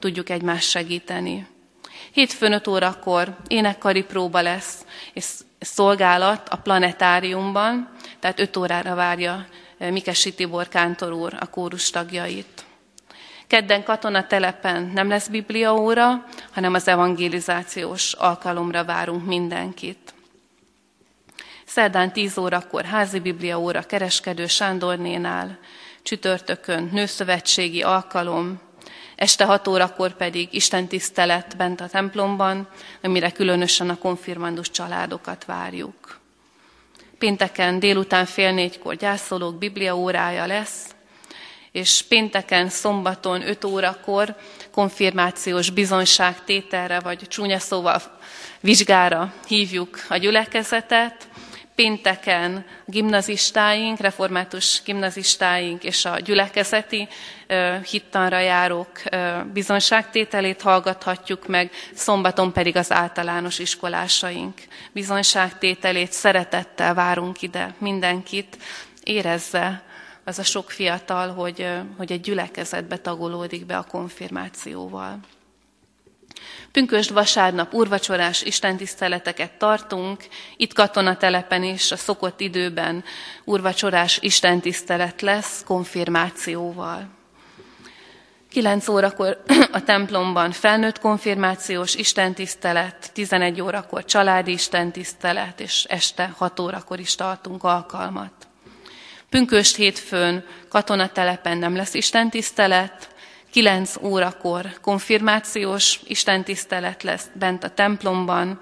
tudjuk 0.02 0.30
egymást 0.30 0.70
segíteni. 0.70 1.48
Hétfőn 2.12 2.54
5 2.54 2.68
órakor 2.68 3.38
énekkari 3.48 4.04
próba 4.04 4.42
lesz, 4.42 4.86
és 5.14 5.26
szolgálat 5.60 6.50
a 6.50 6.56
planetáriumban, 6.56 7.90
tehát 8.20 8.40
5 8.40 8.58
órára 8.58 8.96
várja 8.96 9.46
eh, 9.78 9.92
Mikesi 9.92 10.34
Tibor 10.34 10.68
Kántor 10.68 11.12
úr 11.12 11.34
a 11.40 11.46
kórus 11.46 11.90
tagjait. 11.90 12.66
Kedden 13.48 13.84
katonatelepen 13.84 14.92
nem 14.94 15.08
lesz 15.08 15.28
bibliaóra, 15.28 16.26
hanem 16.52 16.74
az 16.74 16.88
evangelizációs 16.88 18.14
alkalomra 18.14 18.86
várunk 18.86 19.26
mindenkit. 19.26 20.14
Szerdán 21.66 22.14
10 22.14 22.38
órakor 22.38 22.84
házi 22.84 23.20
biblia 23.20 23.60
óra 23.60 23.82
kereskedő 23.82 24.48
Sándornénál, 24.48 25.60
csütörtökön 26.04 26.90
nőszövetségi 26.92 27.82
alkalom, 27.82 28.60
este 29.22 29.46
6 29.46 29.68
órakor 29.68 30.14
pedig 30.14 30.48
Isten 30.52 30.88
tisztelet 30.88 31.58
bent 31.58 31.82
a 31.82 31.88
templomban, 31.88 32.68
amire 33.02 33.32
különösen 33.32 33.90
a 33.90 33.98
konfirmandus 33.98 34.72
családokat 34.72 35.46
várjuk. 35.46 36.20
Pénteken 37.18 37.80
délután 37.80 38.26
fél 38.26 38.52
négykor 38.52 38.96
gyászolók 38.96 39.58
biblia 39.58 39.98
órája 39.98 40.46
lesz, 40.46 40.96
és 41.72 42.02
pénteken, 42.08 42.70
szombaton 42.70 43.48
5 43.48 43.64
órakor 43.64 44.36
konfirmációs 44.72 45.70
bizonyságtételre, 45.70 47.00
vagy 47.00 47.28
csúnya 47.28 47.60
szóval 47.60 48.02
vizsgára 48.60 49.34
hívjuk 49.48 50.06
a 50.10 50.18
gyülekezetet, 50.18 51.28
pénteken 51.76 52.66
gimnazistáink, 52.86 54.00
református 54.00 54.82
gimnazistáink 54.86 55.84
és 55.84 56.06
a 56.06 56.20
gyülekezeti 56.20 57.08
hittanra 57.90 58.40
járók 58.40 59.02
bizonyságtételét 59.54 60.62
hallgathatjuk 60.62 61.48
meg, 61.48 61.72
szombaton 61.94 62.54
pedig 62.54 62.76
az 62.76 62.92
általános 62.92 63.60
iskolásaink 63.60 64.54
bizonyságtételét. 64.92 66.12
Szeretettel 66.12 66.94
várunk 66.94 67.42
ide 67.42 67.74
mindenkit, 67.78 68.58
érezze 69.04 69.84
az 70.24 70.40
a 70.40 70.44
sok 70.44 70.72
fiatal, 70.72 71.34
hogy, 71.34 71.68
hogy 71.98 72.12
egy 72.12 72.22
gyülekezetbe 72.22 72.98
tagolódik 72.98 73.66
be 73.66 73.78
a 73.78 73.84
konfirmációval. 73.84 75.20
Pünkösd 76.72 77.14
vasárnap 77.14 77.74
urvacsorás 77.74 78.42
istentiszteleteket 78.42 79.52
tartunk, 79.52 80.24
itt 80.58 80.74
katonatelepen 80.74 81.64
is 81.64 81.92
a 81.92 81.96
szokott 81.96 82.40
időben 82.40 83.04
urvacsorás 83.44 84.18
istentisztelet 84.22 85.22
lesz 85.22 85.64
konfirmációval. 85.66 87.08
9 88.50 88.88
órakor 88.88 89.44
a 89.72 89.84
templomban 89.84 90.52
felnőtt 90.52 91.00
konfirmációs 91.00 91.96
istentisztelet, 91.96 93.12
11 93.14 93.62
órakor 93.62 94.06
családi 94.06 94.52
istentisztelet, 94.52 95.60
és 95.60 95.84
este 95.84 96.34
6 96.38 96.60
órakor 96.60 97.00
is 97.00 97.16
tartunk 97.16 97.64
alkalmat. 97.64 98.32
Pünköst 99.30 99.76
hétfőn 99.76 100.46
katonatelepen 100.70 101.58
nem 101.58 101.76
lesz 101.76 101.94
istentisztelet, 101.94 103.10
9 103.52 103.96
órakor 104.02 104.80
konfirmációs 104.82 106.00
istentisztelet 106.04 107.04
lesz 107.04 107.28
bent 107.34 107.64
a 107.64 107.70
templomban, 107.70 108.60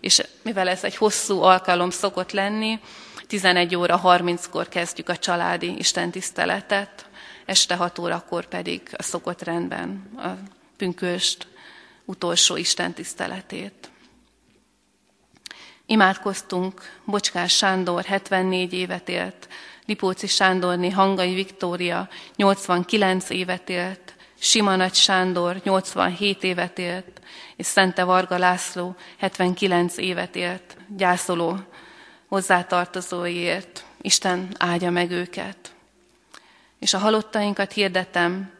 és 0.00 0.22
mivel 0.42 0.68
ez 0.68 0.84
egy 0.84 0.96
hosszú 0.96 1.42
alkalom 1.42 1.90
szokott 1.90 2.32
lenni, 2.32 2.78
11 3.26 3.76
óra 3.76 4.00
30-kor 4.04 4.68
kezdjük 4.68 5.08
a 5.08 5.16
családi 5.16 5.78
istentiszteletet, 5.78 7.06
este 7.44 7.74
6 7.74 7.98
órakor 7.98 8.46
pedig 8.46 8.80
a 8.96 9.02
szokott 9.02 9.42
rendben 9.42 10.10
a 10.16 10.28
pünköst 10.76 11.46
utolsó 12.04 12.56
istentiszteletét. 12.56 13.90
Imádkoztunk, 15.86 16.98
Bocskás 17.04 17.56
Sándor 17.56 18.04
74 18.04 18.72
évet 18.72 19.08
élt, 19.08 19.48
Lipóci 19.86 20.26
Sándorné 20.26 20.90
Hangai 20.90 21.34
Viktória 21.34 22.08
89 22.36 23.30
évet 23.30 23.68
élt, 23.68 24.13
Sima 24.44 24.76
Nagy 24.76 24.94
Sándor 24.94 25.60
87 25.62 26.42
évet 26.42 26.78
élt, 26.78 27.20
és 27.56 27.66
Szente 27.66 28.04
Varga 28.04 28.38
László 28.38 28.96
79 29.18 29.96
évet 29.96 30.36
élt, 30.36 30.76
gyászoló 30.88 31.56
hozzátartozóiért. 32.28 33.84
Isten 34.00 34.48
áldja 34.58 34.90
meg 34.90 35.10
őket. 35.10 35.56
És 36.78 36.94
a 36.94 36.98
halottainkat 36.98 37.72
hirdetem, 37.72 38.52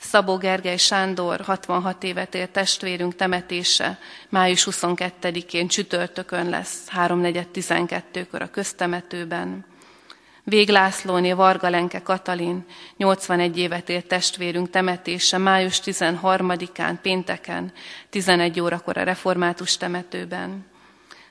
Szabó 0.00 0.36
Gergely 0.36 0.76
Sándor 0.76 1.40
66 1.40 2.02
évet 2.02 2.34
élt 2.34 2.50
testvérünk 2.50 3.14
temetése 3.14 3.98
május 4.28 4.66
22-én 4.70 5.68
csütörtökön 5.68 6.48
lesz, 6.48 6.84
3.4.12-kor 6.96 8.42
a 8.42 8.50
köztemetőben. 8.50 9.67
Véglászlóné 10.48 11.32
Varga 11.32 11.68
Lenke 11.68 12.02
Katalin, 12.02 12.64
81 12.96 13.58
évet 13.58 13.88
élt 13.88 14.06
testvérünk 14.06 14.70
temetése 14.70 15.38
május 15.38 15.80
13-án, 15.84 16.98
pénteken, 17.02 17.72
11 18.10 18.60
órakor 18.60 18.96
a 18.96 19.02
református 19.02 19.76
temetőben. 19.76 20.66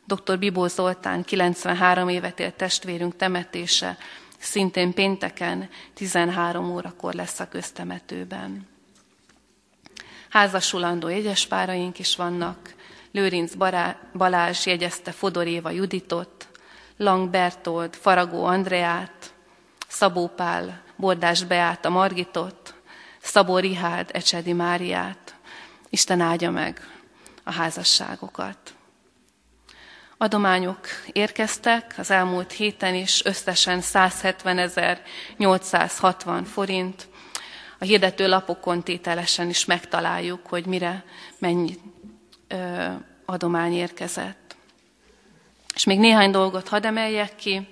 Dr. 0.05 0.39
Bibó 0.39 0.67
Zoltán, 0.67 1.23
93 1.23 2.09
évet 2.09 2.39
élt 2.39 2.53
testvérünk 2.53 3.15
temetése, 3.15 3.97
szintén 4.39 4.93
pénteken, 4.93 5.69
13 5.93 6.71
órakor 6.71 7.13
lesz 7.13 7.39
a 7.39 7.47
köztemetőben. 7.47 8.67
Házasulandó 10.29 11.07
jegyespáraink 11.07 11.99
is 11.99 12.15
vannak, 12.15 12.73
Lőrinc 13.11 13.53
Balázs 14.13 14.65
jegyezte 14.65 15.11
Fodor 15.11 15.47
Éva 15.47 15.69
Juditot, 15.69 16.36
Lang 16.97 17.29
Bertold, 17.29 17.95
Faragó 17.95 18.45
Andreát, 18.45 19.33
Szabó 19.87 20.27
Pál, 20.27 20.81
Bordás 20.95 21.43
Beáta 21.43 21.89
Margitot, 21.89 22.73
Szabó 23.21 23.57
Rihád, 23.57 24.09
Ecsedi 24.13 24.53
Máriát. 24.53 25.35
Isten 25.89 26.21
áldja 26.21 26.51
meg 26.51 26.81
a 27.43 27.51
házasságokat. 27.51 28.57
Adományok 30.17 30.87
érkeztek 31.11 31.93
az 31.97 32.11
elmúlt 32.11 32.51
héten 32.51 32.95
is, 32.95 33.25
összesen 33.25 33.79
170.860 33.81 36.41
forint. 36.45 37.07
A 37.79 37.83
hirdető 37.83 38.27
lapokon 38.27 38.83
tételesen 38.83 39.49
is 39.49 39.65
megtaláljuk, 39.65 40.47
hogy 40.47 40.65
mire 40.65 41.03
mennyi 41.37 41.79
ö, 42.47 42.85
adomány 43.25 43.73
érkezett. 43.73 44.46
És 45.77 45.83
még 45.83 45.99
néhány 45.99 46.31
dolgot 46.31 46.67
hadd 46.67 46.85
emeljek 46.85 47.35
ki. 47.35 47.67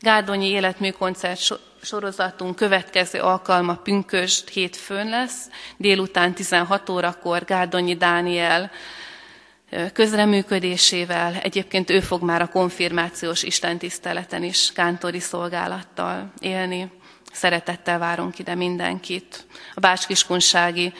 Gárdonyi 0.00 0.46
életműkoncert 0.46 1.60
sorozatunk 1.82 2.56
következő 2.56 3.20
alkalma 3.20 3.74
pünköst 3.74 4.48
hétfőn 4.48 5.08
lesz, 5.08 5.50
délután 5.76 6.34
16 6.34 6.88
órakor 6.88 7.44
Gárdonyi 7.44 7.96
Dániel 7.96 8.70
közreműködésével. 9.92 11.34
Egyébként 11.34 11.90
ő 11.90 12.00
fog 12.00 12.22
már 12.22 12.42
a 12.42 12.48
konfirmációs 12.48 13.42
istentiszteleten 13.42 14.42
is 14.42 14.72
kántori 14.72 15.20
szolgálattal 15.20 16.32
élni. 16.40 16.90
Szeretettel 17.32 17.98
várunk 17.98 18.38
ide 18.38 18.54
mindenkit. 18.54 19.46
A 19.74 19.80
bácskiskunsági 19.80 20.92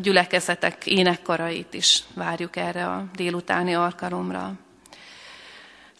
gyülekezetek 0.00 0.86
énekkarait 0.86 1.74
is 1.74 2.02
várjuk 2.14 2.56
erre 2.56 2.86
a 2.86 3.04
délutáni 3.14 3.74
alkalomra. 3.74 4.64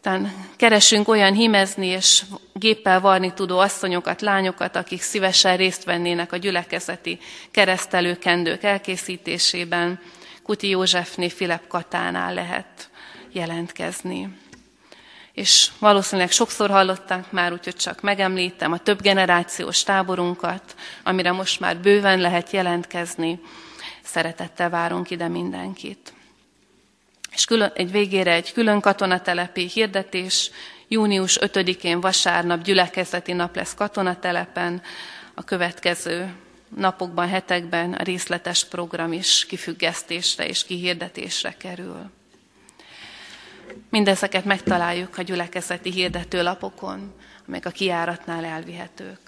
Aztán 0.06 0.32
keresünk 0.56 1.08
olyan 1.08 1.32
himezni 1.32 1.86
és 1.86 2.24
géppel 2.52 3.00
varni 3.00 3.32
tudó 3.34 3.58
asszonyokat, 3.58 4.20
lányokat, 4.20 4.76
akik 4.76 5.02
szívesen 5.02 5.56
részt 5.56 5.84
vennének 5.84 6.32
a 6.32 6.36
gyülekezeti 6.36 7.18
keresztelőkendők 7.50 8.62
elkészítésében. 8.62 10.00
Kuti 10.42 10.68
Józsefné 10.68 11.28
Filip 11.28 11.66
Katánál 11.68 12.34
lehet 12.34 12.90
jelentkezni. 13.32 14.38
És 15.32 15.70
valószínűleg 15.78 16.30
sokszor 16.30 16.70
hallották 16.70 17.32
már, 17.32 17.52
úgyhogy 17.52 17.76
csak 17.76 18.00
megemlítem 18.00 18.72
a 18.72 18.78
több 18.78 19.02
generációs 19.02 19.82
táborunkat, 19.82 20.74
amire 21.02 21.32
most 21.32 21.60
már 21.60 21.76
bőven 21.78 22.18
lehet 22.18 22.50
jelentkezni. 22.50 23.40
Szeretettel 24.02 24.70
várunk 24.70 25.10
ide 25.10 25.28
mindenkit. 25.28 26.12
És 27.36 27.44
külön, 27.44 27.70
egy 27.74 27.90
végére 27.90 28.32
egy 28.32 28.52
külön 28.52 28.80
katonatelepi 28.80 29.66
hirdetés, 29.66 30.50
június 30.88 31.38
5-én 31.40 32.00
vasárnap 32.00 32.62
gyülekezeti 32.62 33.32
nap 33.32 33.56
lesz 33.56 33.74
katonatelepen, 33.74 34.82
a 35.34 35.44
következő 35.44 36.34
napokban, 36.76 37.28
hetekben 37.28 37.92
a 37.92 38.02
részletes 38.02 38.64
program 38.64 39.12
is 39.12 39.46
kifüggesztésre 39.46 40.46
és 40.46 40.64
kihirdetésre 40.64 41.54
kerül. 41.58 42.10
Mindezeket 43.90 44.44
megtaláljuk 44.44 45.18
a 45.18 45.22
gyülekezeti 45.22 45.90
hirdetőlapokon, 45.90 47.14
amelyek 47.46 47.66
a 47.66 47.70
kiáratnál 47.70 48.44
elvihetők. 48.44 49.20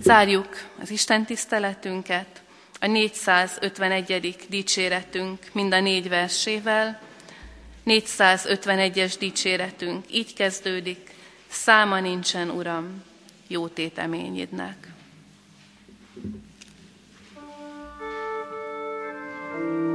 Zárjuk 0.00 0.48
az 0.80 0.90
Isten 0.90 1.24
tiszteletünket 1.24 2.41
a 2.82 2.86
451. 2.86 4.36
dicséretünk 4.48 5.38
mind 5.52 5.72
a 5.72 5.80
négy 5.80 6.08
versével. 6.08 7.00
451-es 7.86 9.14
dicséretünk 9.18 10.04
így 10.10 10.34
kezdődik, 10.34 11.10
száma 11.48 12.00
nincsen, 12.00 12.50
Uram, 12.50 13.02
jó 13.46 13.68
téteményednek. 13.68 14.86
thank 19.52 19.64
you 19.64 19.91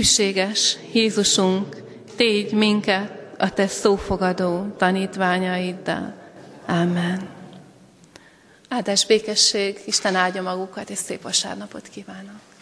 Hűséges 0.00 0.76
Jézusunk, 0.92 1.76
tégy 2.16 2.52
minket 2.52 3.34
a 3.38 3.52
Te 3.52 3.66
szófogadó 3.66 4.66
tanítványaiddal. 4.78 6.14
Amen. 6.66 7.28
Áldás 8.68 9.06
békesség, 9.06 9.80
Isten 9.84 10.14
áldja 10.14 10.42
magukat, 10.42 10.90
és 10.90 10.98
szép 10.98 11.22
vasárnapot 11.22 11.88
kívánok! 11.88 12.19